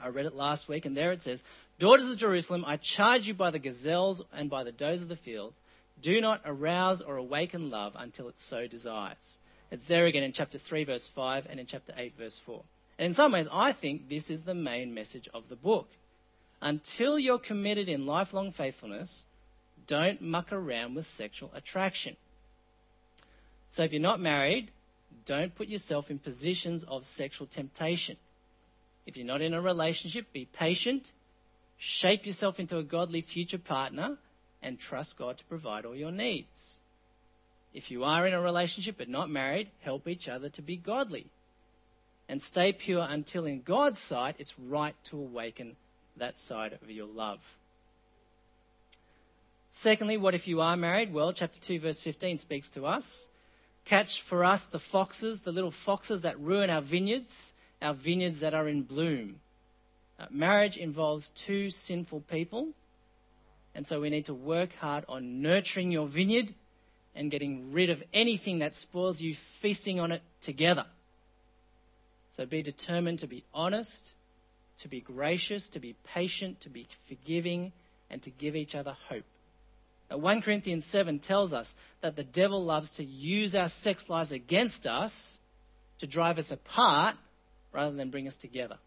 I 0.00 0.08
read 0.08 0.26
it 0.26 0.34
last 0.34 0.68
week, 0.68 0.84
and 0.84 0.96
there 0.96 1.12
it 1.12 1.22
says, 1.22 1.42
Daughters 1.78 2.10
of 2.10 2.18
Jerusalem, 2.18 2.64
I 2.66 2.78
charge 2.78 3.26
you 3.26 3.34
by 3.34 3.50
the 3.50 3.58
gazelles 3.58 4.22
and 4.32 4.48
by 4.48 4.64
the 4.64 4.72
does 4.72 5.02
of 5.02 5.08
the 5.08 5.16
field, 5.16 5.54
do 6.00 6.20
not 6.20 6.40
arouse 6.44 7.02
or 7.02 7.16
awaken 7.16 7.70
love 7.70 7.92
until 7.96 8.28
it 8.28 8.34
so 8.48 8.66
desires. 8.66 9.36
It's 9.70 9.86
there 9.88 10.06
again 10.06 10.22
in 10.22 10.32
chapter 10.32 10.58
3, 10.58 10.84
verse 10.84 11.08
5, 11.14 11.46
and 11.48 11.60
in 11.60 11.66
chapter 11.66 11.92
8, 11.96 12.14
verse 12.18 12.40
4. 12.46 12.62
And 12.98 13.06
in 13.08 13.14
some 13.14 13.32
ways, 13.32 13.46
I 13.50 13.72
think 13.72 14.08
this 14.08 14.30
is 14.30 14.40
the 14.42 14.54
main 14.54 14.94
message 14.94 15.28
of 15.32 15.44
the 15.48 15.56
book. 15.56 15.88
Until 16.62 17.18
you're 17.18 17.40
committed 17.40 17.88
in 17.88 18.06
lifelong 18.06 18.52
faithfulness, 18.52 19.24
don't 19.88 20.22
muck 20.22 20.52
around 20.52 20.94
with 20.94 21.06
sexual 21.06 21.50
attraction. 21.54 22.16
So 23.72 23.82
if 23.82 23.90
you're 23.90 24.00
not 24.00 24.20
married, 24.20 24.70
don't 25.26 25.52
put 25.54 25.66
yourself 25.66 26.08
in 26.08 26.20
positions 26.20 26.84
of 26.86 27.02
sexual 27.02 27.48
temptation. 27.48 28.16
If 29.06 29.16
you're 29.16 29.26
not 29.26 29.42
in 29.42 29.54
a 29.54 29.60
relationship, 29.60 30.32
be 30.32 30.48
patient, 30.56 31.02
shape 31.78 32.26
yourself 32.26 32.60
into 32.60 32.78
a 32.78 32.84
godly 32.84 33.22
future 33.22 33.58
partner, 33.58 34.16
and 34.62 34.78
trust 34.78 35.18
God 35.18 35.38
to 35.38 35.44
provide 35.46 35.84
all 35.84 35.96
your 35.96 36.12
needs. 36.12 36.78
If 37.74 37.90
you 37.90 38.04
are 38.04 38.24
in 38.24 38.34
a 38.34 38.40
relationship 38.40 38.96
but 38.98 39.08
not 39.08 39.28
married, 39.28 39.68
help 39.80 40.06
each 40.06 40.28
other 40.28 40.48
to 40.50 40.62
be 40.62 40.76
godly. 40.76 41.26
And 42.28 42.40
stay 42.40 42.72
pure 42.72 43.04
until 43.08 43.46
in 43.46 43.62
God's 43.62 43.98
sight 44.02 44.36
it's 44.38 44.54
right 44.60 44.94
to 45.10 45.16
awaken 45.16 45.76
that 46.16 46.34
side 46.46 46.78
of 46.82 46.90
your 46.90 47.06
love. 47.06 47.38
Secondly, 49.80 50.16
what 50.16 50.34
if 50.34 50.46
you 50.46 50.60
are 50.60 50.76
married? 50.76 51.12
Well, 51.12 51.32
chapter 51.32 51.58
2, 51.66 51.80
verse 51.80 52.00
15 52.02 52.38
speaks 52.38 52.68
to 52.70 52.84
us. 52.84 53.28
Catch 53.84 54.22
for 54.28 54.44
us 54.44 54.60
the 54.70 54.80
foxes, 54.92 55.40
the 55.44 55.50
little 55.50 55.72
foxes 55.84 56.22
that 56.22 56.38
ruin 56.38 56.70
our 56.70 56.82
vineyards, 56.82 57.30
our 57.80 57.94
vineyards 57.94 58.40
that 58.40 58.54
are 58.54 58.68
in 58.68 58.82
bloom. 58.82 59.40
Uh, 60.18 60.26
marriage 60.30 60.76
involves 60.76 61.30
two 61.46 61.70
sinful 61.70 62.22
people, 62.30 62.68
and 63.74 63.86
so 63.86 64.00
we 64.00 64.10
need 64.10 64.26
to 64.26 64.34
work 64.34 64.70
hard 64.72 65.04
on 65.08 65.42
nurturing 65.42 65.90
your 65.90 66.06
vineyard 66.06 66.54
and 67.14 67.30
getting 67.30 67.72
rid 67.72 67.90
of 67.90 68.02
anything 68.12 68.60
that 68.60 68.74
spoils 68.74 69.20
you 69.20 69.34
feasting 69.60 69.98
on 69.98 70.12
it 70.12 70.22
together. 70.42 70.84
So 72.36 72.46
be 72.46 72.62
determined 72.62 73.20
to 73.20 73.26
be 73.26 73.44
honest 73.52 74.12
to 74.80 74.88
be 74.88 75.00
gracious, 75.00 75.68
to 75.70 75.80
be 75.80 75.96
patient, 76.14 76.60
to 76.62 76.70
be 76.70 76.88
forgiving, 77.08 77.72
and 78.10 78.22
to 78.22 78.30
give 78.30 78.56
each 78.56 78.74
other 78.74 78.96
hope 79.08 79.24
Uh, 80.12 80.18
1 80.18 80.42
Corinthians 80.42 80.84
7 80.90 81.18
tells 81.20 81.52
us 81.52 81.72
that 82.02 82.16
the 82.16 82.24
devil 82.24 82.64
loves 82.64 82.90
to 82.96 83.04
use 83.04 83.54
our 83.54 83.68
sex 83.68 84.08
lives 84.08 84.32
against 84.32 84.86
us 84.86 85.38
to 86.00 86.06
drive 86.06 86.38
us 86.38 86.50
apart 86.50 87.16
rather 87.72 87.94
than 87.96 88.10
bring 88.10 88.28
us 88.28 88.36
together. 88.36 88.78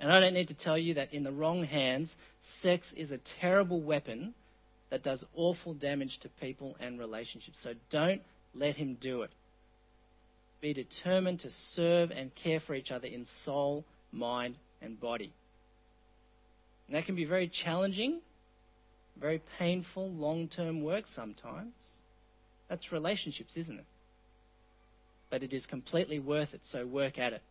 And 0.00 0.10
I 0.10 0.20
don't 0.20 0.34
need 0.34 0.48
to 0.48 0.54
tell 0.54 0.76
you 0.76 0.94
that 0.94 1.14
in 1.14 1.24
the 1.24 1.32
wrong 1.32 1.64
hands, 1.64 2.14
sex 2.60 2.92
is 2.96 3.12
a 3.12 3.20
terrible 3.40 3.80
weapon 3.80 4.34
that 4.90 5.02
does 5.02 5.24
awful 5.34 5.72
damage 5.72 6.18
to 6.20 6.28
people 6.40 6.76
and 6.80 6.98
relationships. 6.98 7.60
So 7.62 7.74
don't 7.90 8.20
let 8.54 8.76
him 8.76 8.98
do 9.00 9.22
it. 9.22 9.30
Be 10.60 10.74
determined 10.74 11.40
to 11.40 11.50
serve 11.74 12.10
and 12.10 12.34
care 12.34 12.60
for 12.60 12.74
each 12.74 12.90
other 12.90 13.06
in 13.06 13.26
soul, 13.44 13.84
mind, 14.14 14.56
and 14.80 14.98
body. 15.00 15.32
And 16.86 16.96
that 16.96 17.06
can 17.06 17.16
be 17.16 17.24
very 17.24 17.48
challenging, 17.48 18.20
very 19.20 19.42
painful, 19.58 20.10
long 20.10 20.48
term 20.48 20.82
work 20.82 21.04
sometimes. 21.06 21.72
That's 22.68 22.92
relationships, 22.92 23.56
isn't 23.56 23.78
it? 23.78 23.86
But 25.30 25.42
it 25.42 25.52
is 25.52 25.66
completely 25.66 26.18
worth 26.18 26.54
it, 26.54 26.60
so 26.64 26.86
work 26.86 27.18
at 27.18 27.32
it. 27.32 27.42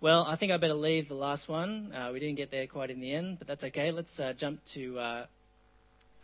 Well, 0.00 0.24
I 0.26 0.36
think 0.36 0.50
I 0.50 0.56
better 0.56 0.74
leave 0.74 1.08
the 1.08 1.14
last 1.14 1.48
one. 1.48 1.92
Uh, 1.92 2.10
we 2.12 2.20
didn't 2.20 2.36
get 2.36 2.50
there 2.50 2.66
quite 2.66 2.90
in 2.90 3.00
the 3.00 3.12
end, 3.12 3.38
but 3.38 3.46
that's 3.46 3.62
okay. 3.64 3.90
Let's 3.90 4.18
uh, 4.18 4.32
jump 4.32 4.60
to 4.74 4.98
uh, 4.98 5.26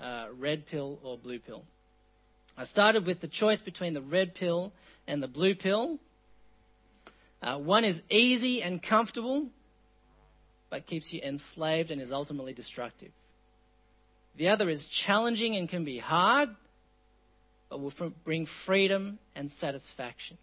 uh 0.01 0.27
red 0.39 0.67
pill 0.67 0.99
or 1.03 1.19
blue 1.19 1.39
pill. 1.39 1.63
I 2.57 2.65
started 2.65 3.07
with 3.07 3.21
the 3.21 3.29
choice 3.29 3.61
between 3.61 3.93
the 3.93 4.01
red 4.01 4.35
pill 4.35 4.73
and 5.07 5.23
the 5.23 5.29
blue 5.29 5.55
pill. 5.55 5.99
Uh, 7.43 7.59
one 7.59 7.85
is 7.85 8.01
easy 8.11 8.63
and 8.63 8.83
comfortable, 8.83 9.49
but 10.71 10.87
keeps 10.87 11.13
you 11.13 11.21
enslaved 11.23 11.91
and 11.91 12.01
is 12.01 12.13
ultimately 12.13 12.53
destructive. 12.53 13.13
The 14.37 14.49
other 14.49 14.69
is 14.69 14.85
challenging 15.07 15.57
and 15.57 15.69
can 15.69 15.85
be 15.85 15.99
hard, 15.99 16.51
but 17.71 17.81
will 17.81 17.93
bring 18.25 18.47
freedom 18.65 19.19
and 19.35 19.51
satisfaction. 19.53 20.39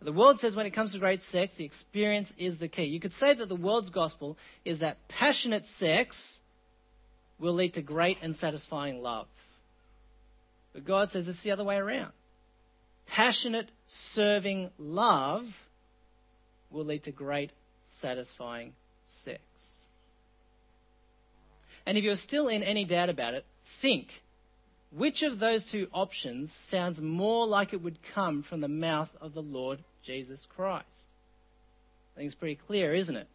The 0.00 0.12
world 0.12 0.40
says 0.40 0.54
when 0.54 0.66
it 0.66 0.74
comes 0.74 0.92
to 0.92 0.98
great 0.98 1.22
sex, 1.22 1.54
the 1.56 1.64
experience 1.64 2.30
is 2.36 2.58
the 2.58 2.68
key. 2.68 2.84
You 2.84 3.00
could 3.00 3.14
say 3.14 3.34
that 3.34 3.48
the 3.48 3.56
world's 3.56 3.88
gospel 3.90 4.36
is 4.64 4.80
that 4.80 5.08
passionate 5.08 5.64
sex 5.78 6.40
will 7.38 7.54
lead 7.54 7.74
to 7.74 7.82
great 7.82 8.18
and 8.22 8.36
satisfying 8.36 9.02
love. 9.02 9.26
But 10.74 10.84
God 10.84 11.10
says 11.10 11.26
it's 11.28 11.42
the 11.42 11.52
other 11.52 11.64
way 11.64 11.76
around. 11.76 12.12
Passionate, 13.06 13.70
serving 13.88 14.70
love 14.78 15.44
will 16.70 16.84
lead 16.84 17.04
to 17.04 17.12
great, 17.12 17.52
satisfying 18.00 18.72
sex. 19.24 19.40
And 21.86 21.96
if 21.96 22.04
you're 22.04 22.16
still 22.16 22.48
in 22.48 22.62
any 22.62 22.84
doubt 22.84 23.08
about 23.08 23.34
it, 23.34 23.44
think 23.80 24.08
which 24.90 25.22
of 25.22 25.38
those 25.38 25.64
two 25.70 25.88
options 25.92 26.52
sounds 26.68 27.00
more 27.00 27.46
like 27.46 27.72
it 27.72 27.82
would 27.82 27.98
come 28.14 28.42
from 28.42 28.60
the 28.60 28.68
mouth 28.68 29.10
of 29.20 29.34
the 29.34 29.42
Lord 29.42 29.84
Jesus 30.04 30.46
Christ? 30.56 30.86
I 32.14 32.20
think 32.20 32.26
it's 32.26 32.34
pretty 32.34 32.58
clear, 32.66 32.94
isn't 32.94 33.16
it? 33.16 33.28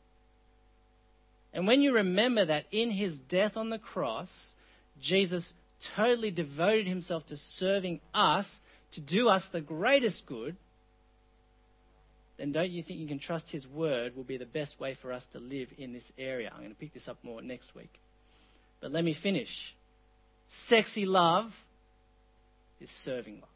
And 1.53 1.67
when 1.67 1.81
you 1.81 1.93
remember 1.93 2.45
that 2.45 2.65
in 2.71 2.91
his 2.91 3.17
death 3.17 3.57
on 3.57 3.69
the 3.69 3.79
cross, 3.79 4.53
Jesus 4.99 5.53
totally 5.95 6.31
devoted 6.31 6.87
himself 6.87 7.25
to 7.27 7.37
serving 7.37 7.99
us, 8.13 8.59
to 8.93 9.01
do 9.01 9.27
us 9.27 9.43
the 9.51 9.61
greatest 9.61 10.25
good, 10.25 10.55
then 12.41 12.51
don't 12.51 12.71
you 12.71 12.81
think 12.81 12.99
you 12.99 13.07
can 13.07 13.19
trust 13.19 13.51
his 13.51 13.67
word 13.67 14.15
will 14.15 14.23
be 14.23 14.37
the 14.37 14.47
best 14.47 14.79
way 14.79 14.97
for 14.99 15.13
us 15.13 15.23
to 15.31 15.37
live 15.37 15.67
in 15.77 15.93
this 15.93 16.11
area? 16.17 16.49
I'm 16.51 16.61
going 16.61 16.71
to 16.71 16.75
pick 16.75 16.91
this 16.91 17.07
up 17.07 17.19
more 17.21 17.39
next 17.39 17.75
week. 17.75 17.99
But 18.81 18.91
let 18.91 19.03
me 19.03 19.13
finish. 19.13 19.75
Sexy 20.67 21.05
love 21.05 21.51
is 22.79 22.89
serving 23.03 23.41
love. 23.41 23.49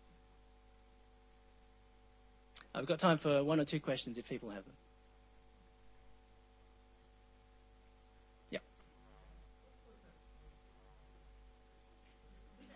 I've 2.75 2.85
got 2.85 2.99
time 2.99 3.17
for 3.17 3.43
one 3.43 3.59
or 3.59 3.65
two 3.65 3.79
questions 3.79 4.19
if 4.19 4.27
people 4.27 4.51
have 4.51 4.63
them. 4.63 4.73
Yeah. 8.51 8.59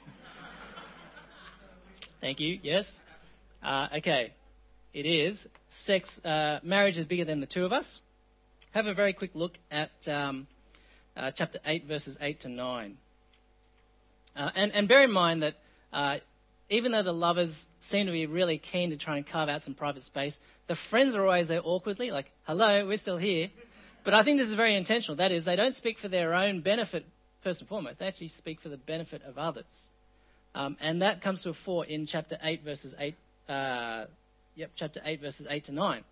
Thank 2.19 2.39
you. 2.39 2.57
Yes. 2.63 2.99
Uh, 3.61 3.89
okay. 3.97 4.33
It 4.93 5.05
is 5.05 5.47
sex. 5.85 6.09
Uh, 6.25 6.59
marriage 6.63 6.97
is 6.97 7.05
bigger 7.05 7.25
than 7.25 7.41
the 7.41 7.45
two 7.45 7.65
of 7.65 7.71
us. 7.71 7.99
Have 8.71 8.87
a 8.87 8.93
very 8.93 9.13
quick 9.13 9.31
look 9.33 9.53
at 9.69 9.91
um, 10.07 10.47
uh, 11.15 11.31
chapter 11.35 11.59
8, 11.63 11.85
verses 11.85 12.17
8 12.19 12.41
to 12.41 12.49
9. 12.49 12.97
Uh, 14.35 14.49
and, 14.55 14.71
and, 14.71 14.87
bear 14.87 15.03
in 15.03 15.11
mind 15.11 15.43
that 15.43 15.55
uh, 15.91 16.17
even 16.69 16.91
though 16.91 17.03
the 17.03 17.11
lovers 17.11 17.67
seem 17.81 18.05
to 18.05 18.11
be 18.11 18.25
really 18.25 18.57
keen 18.57 18.91
to 18.91 18.97
try 18.97 19.17
and 19.17 19.27
carve 19.27 19.49
out 19.49 19.63
some 19.63 19.73
private 19.75 20.03
space, 20.03 20.37
the 20.67 20.77
friends 20.89 21.15
are 21.15 21.23
always 21.23 21.47
there 21.47 21.61
awkwardly, 21.63 22.11
like, 22.11 22.31
hello, 22.43 22.87
we're 22.87 22.97
still 22.97 23.17
here. 23.17 23.49
But 24.05 24.13
I 24.13 24.23
think 24.23 24.39
this 24.39 24.47
is 24.47 24.55
very 24.55 24.75
intentional. 24.75 25.17
That 25.17 25.31
is, 25.31 25.45
they 25.45 25.55
don't 25.55 25.75
speak 25.75 25.97
for 25.97 26.07
their 26.07 26.33
own 26.33 26.61
benefit, 26.61 27.05
first 27.43 27.59
and 27.59 27.69
foremost. 27.69 27.99
They 27.99 28.07
actually 28.07 28.29
speak 28.29 28.61
for 28.61 28.69
the 28.69 28.77
benefit 28.77 29.23
of 29.23 29.37
others. 29.37 29.65
Um, 30.55 30.77
and 30.79 31.01
that 31.01 31.21
comes 31.21 31.43
to 31.43 31.49
a 31.49 31.53
fore 31.53 31.85
in 31.85 32.07
chapter 32.07 32.37
8, 32.41 32.63
verses 32.63 32.95
8, 32.97 33.15
uh, 33.49 34.05
yep, 34.59 34.71
chapter 34.75 35.01
8, 35.05 35.21
verses 35.21 35.47
8 35.49 35.65
to 35.65 35.71
9 35.71 36.03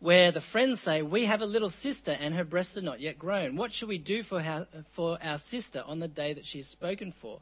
where 0.00 0.30
the 0.30 0.42
friends 0.52 0.80
say, 0.82 1.02
We 1.02 1.26
have 1.26 1.40
a 1.40 1.46
little 1.46 1.70
sister 1.70 2.12
and 2.12 2.34
her 2.34 2.44
breasts 2.44 2.76
are 2.76 2.82
not 2.82 3.00
yet 3.00 3.18
grown. 3.18 3.56
What 3.56 3.72
shall 3.72 3.88
we 3.88 3.98
do 3.98 4.22
for, 4.22 4.40
her, 4.40 4.68
for 4.94 5.18
our 5.20 5.38
sister 5.50 5.82
on 5.84 5.98
the 5.98 6.06
day 6.06 6.34
that 6.34 6.44
she 6.44 6.60
is 6.60 6.68
spoken 6.68 7.12
for? 7.20 7.40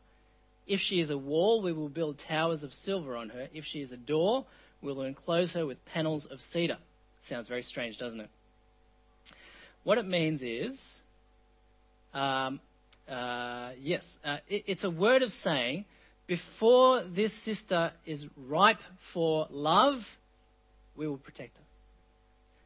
If 0.66 0.80
she 0.80 1.00
is 1.00 1.10
a 1.10 1.18
wall, 1.18 1.62
we 1.62 1.72
will 1.72 1.90
build 1.90 2.18
towers 2.26 2.62
of 2.62 2.72
silver 2.72 3.14
on 3.14 3.28
her. 3.28 3.48
If 3.52 3.64
she 3.64 3.80
is 3.80 3.92
a 3.92 3.96
door, 3.98 4.46
we 4.80 4.92
will 4.92 5.02
enclose 5.02 5.52
her 5.52 5.66
with 5.66 5.84
panels 5.84 6.26
of 6.30 6.40
cedar. 6.40 6.78
Sounds 7.28 7.46
very 7.46 7.62
strange, 7.62 7.98
doesn't 7.98 8.20
it? 8.20 8.30
What 9.84 9.98
it 9.98 10.06
means 10.06 10.40
is, 10.42 10.80
um, 12.14 12.60
uh, 13.06 13.72
yes, 13.78 14.04
uh, 14.24 14.38
it, 14.48 14.64
it's 14.66 14.84
a 14.84 14.90
word 14.90 15.22
of 15.22 15.30
saying, 15.30 15.84
before 16.26 17.04
this 17.04 17.32
sister 17.44 17.92
is 18.04 18.26
ripe 18.36 18.80
for 19.12 19.46
love, 19.50 20.00
we 20.96 21.06
will 21.06 21.18
protect 21.18 21.56
her. 21.56 21.62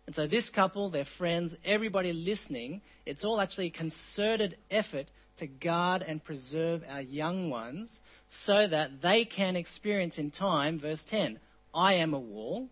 And 0.07 0.15
so 0.15 0.27
this 0.27 0.51
couple, 0.51 0.91
their 0.91 1.05
friends, 1.19 1.55
everybody 1.65 2.13
listening, 2.13 2.81
it's 3.07 3.25
all 3.25 3.41
actually 3.41 3.67
a 3.69 3.71
concerted 3.71 4.57
effort 4.71 5.07
to 5.39 5.47
guard 5.47 6.03
and 6.03 6.25
preserve 6.25 6.83
our 6.89 7.03
young 7.03 7.51
ones 7.51 8.01
so 8.45 8.67
that 8.67 9.03
they 9.03 9.25
can 9.25 9.57
experience 9.57 10.19
in 10.19 10.31
time, 10.31 10.81
verse 10.81 11.05
10, 11.09 11.39
I 11.75 11.95
am 11.95 12.15
a 12.15 12.19
wall, 12.19 12.69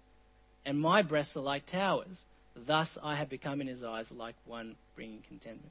and 0.64 0.81
my 0.81 1.03
breasts 1.03 1.37
are 1.37 1.42
like 1.42 1.66
towers. 1.66 2.24
Thus 2.66 2.98
I 3.03 3.16
have 3.16 3.29
become 3.29 3.61
in 3.61 3.66
his 3.66 3.85
eyes 3.85 4.07
like 4.11 4.35
one 4.44 4.77
bringing 4.96 5.22
contentment. 5.29 5.70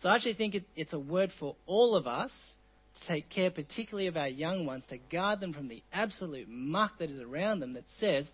So 0.00 0.08
I 0.08 0.16
actually 0.16 0.34
think 0.34 0.54
it, 0.54 0.64
it's 0.76 0.92
a 0.92 0.98
word 0.98 1.30
for 1.38 1.56
all 1.66 1.96
of 1.96 2.06
us 2.06 2.54
to 2.94 3.06
take 3.06 3.28
care, 3.28 3.50
particularly 3.50 4.06
of 4.06 4.16
our 4.16 4.28
young 4.28 4.66
ones, 4.66 4.84
to 4.88 4.98
guard 5.10 5.40
them 5.40 5.52
from 5.52 5.68
the 5.68 5.82
absolute 5.92 6.48
muck 6.48 6.98
that 6.98 7.10
is 7.10 7.20
around 7.20 7.60
them 7.60 7.74
that 7.74 7.84
says, 7.98 8.30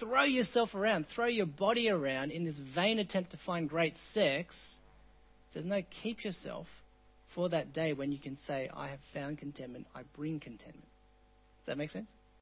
throw 0.00 0.24
yourself 0.24 0.74
around, 0.74 1.06
throw 1.14 1.26
your 1.26 1.46
body 1.46 1.88
around 1.88 2.30
in 2.30 2.44
this 2.44 2.60
vain 2.74 2.98
attempt 2.98 3.30
to 3.32 3.38
find 3.44 3.68
great 3.68 3.96
sex. 4.12 4.56
It 5.48 5.54
says, 5.54 5.64
no, 5.64 5.82
keep 6.02 6.24
yourself 6.24 6.66
for 7.34 7.48
that 7.50 7.72
day 7.72 7.92
when 7.92 8.12
you 8.12 8.18
can 8.18 8.36
say, 8.36 8.70
I 8.74 8.88
have 8.88 9.00
found 9.14 9.38
contentment, 9.38 9.86
I 9.94 10.02
bring 10.16 10.40
contentment. 10.40 10.88
Does 11.60 11.66
that 11.66 11.78
make 11.78 11.90
sense? 11.90 12.10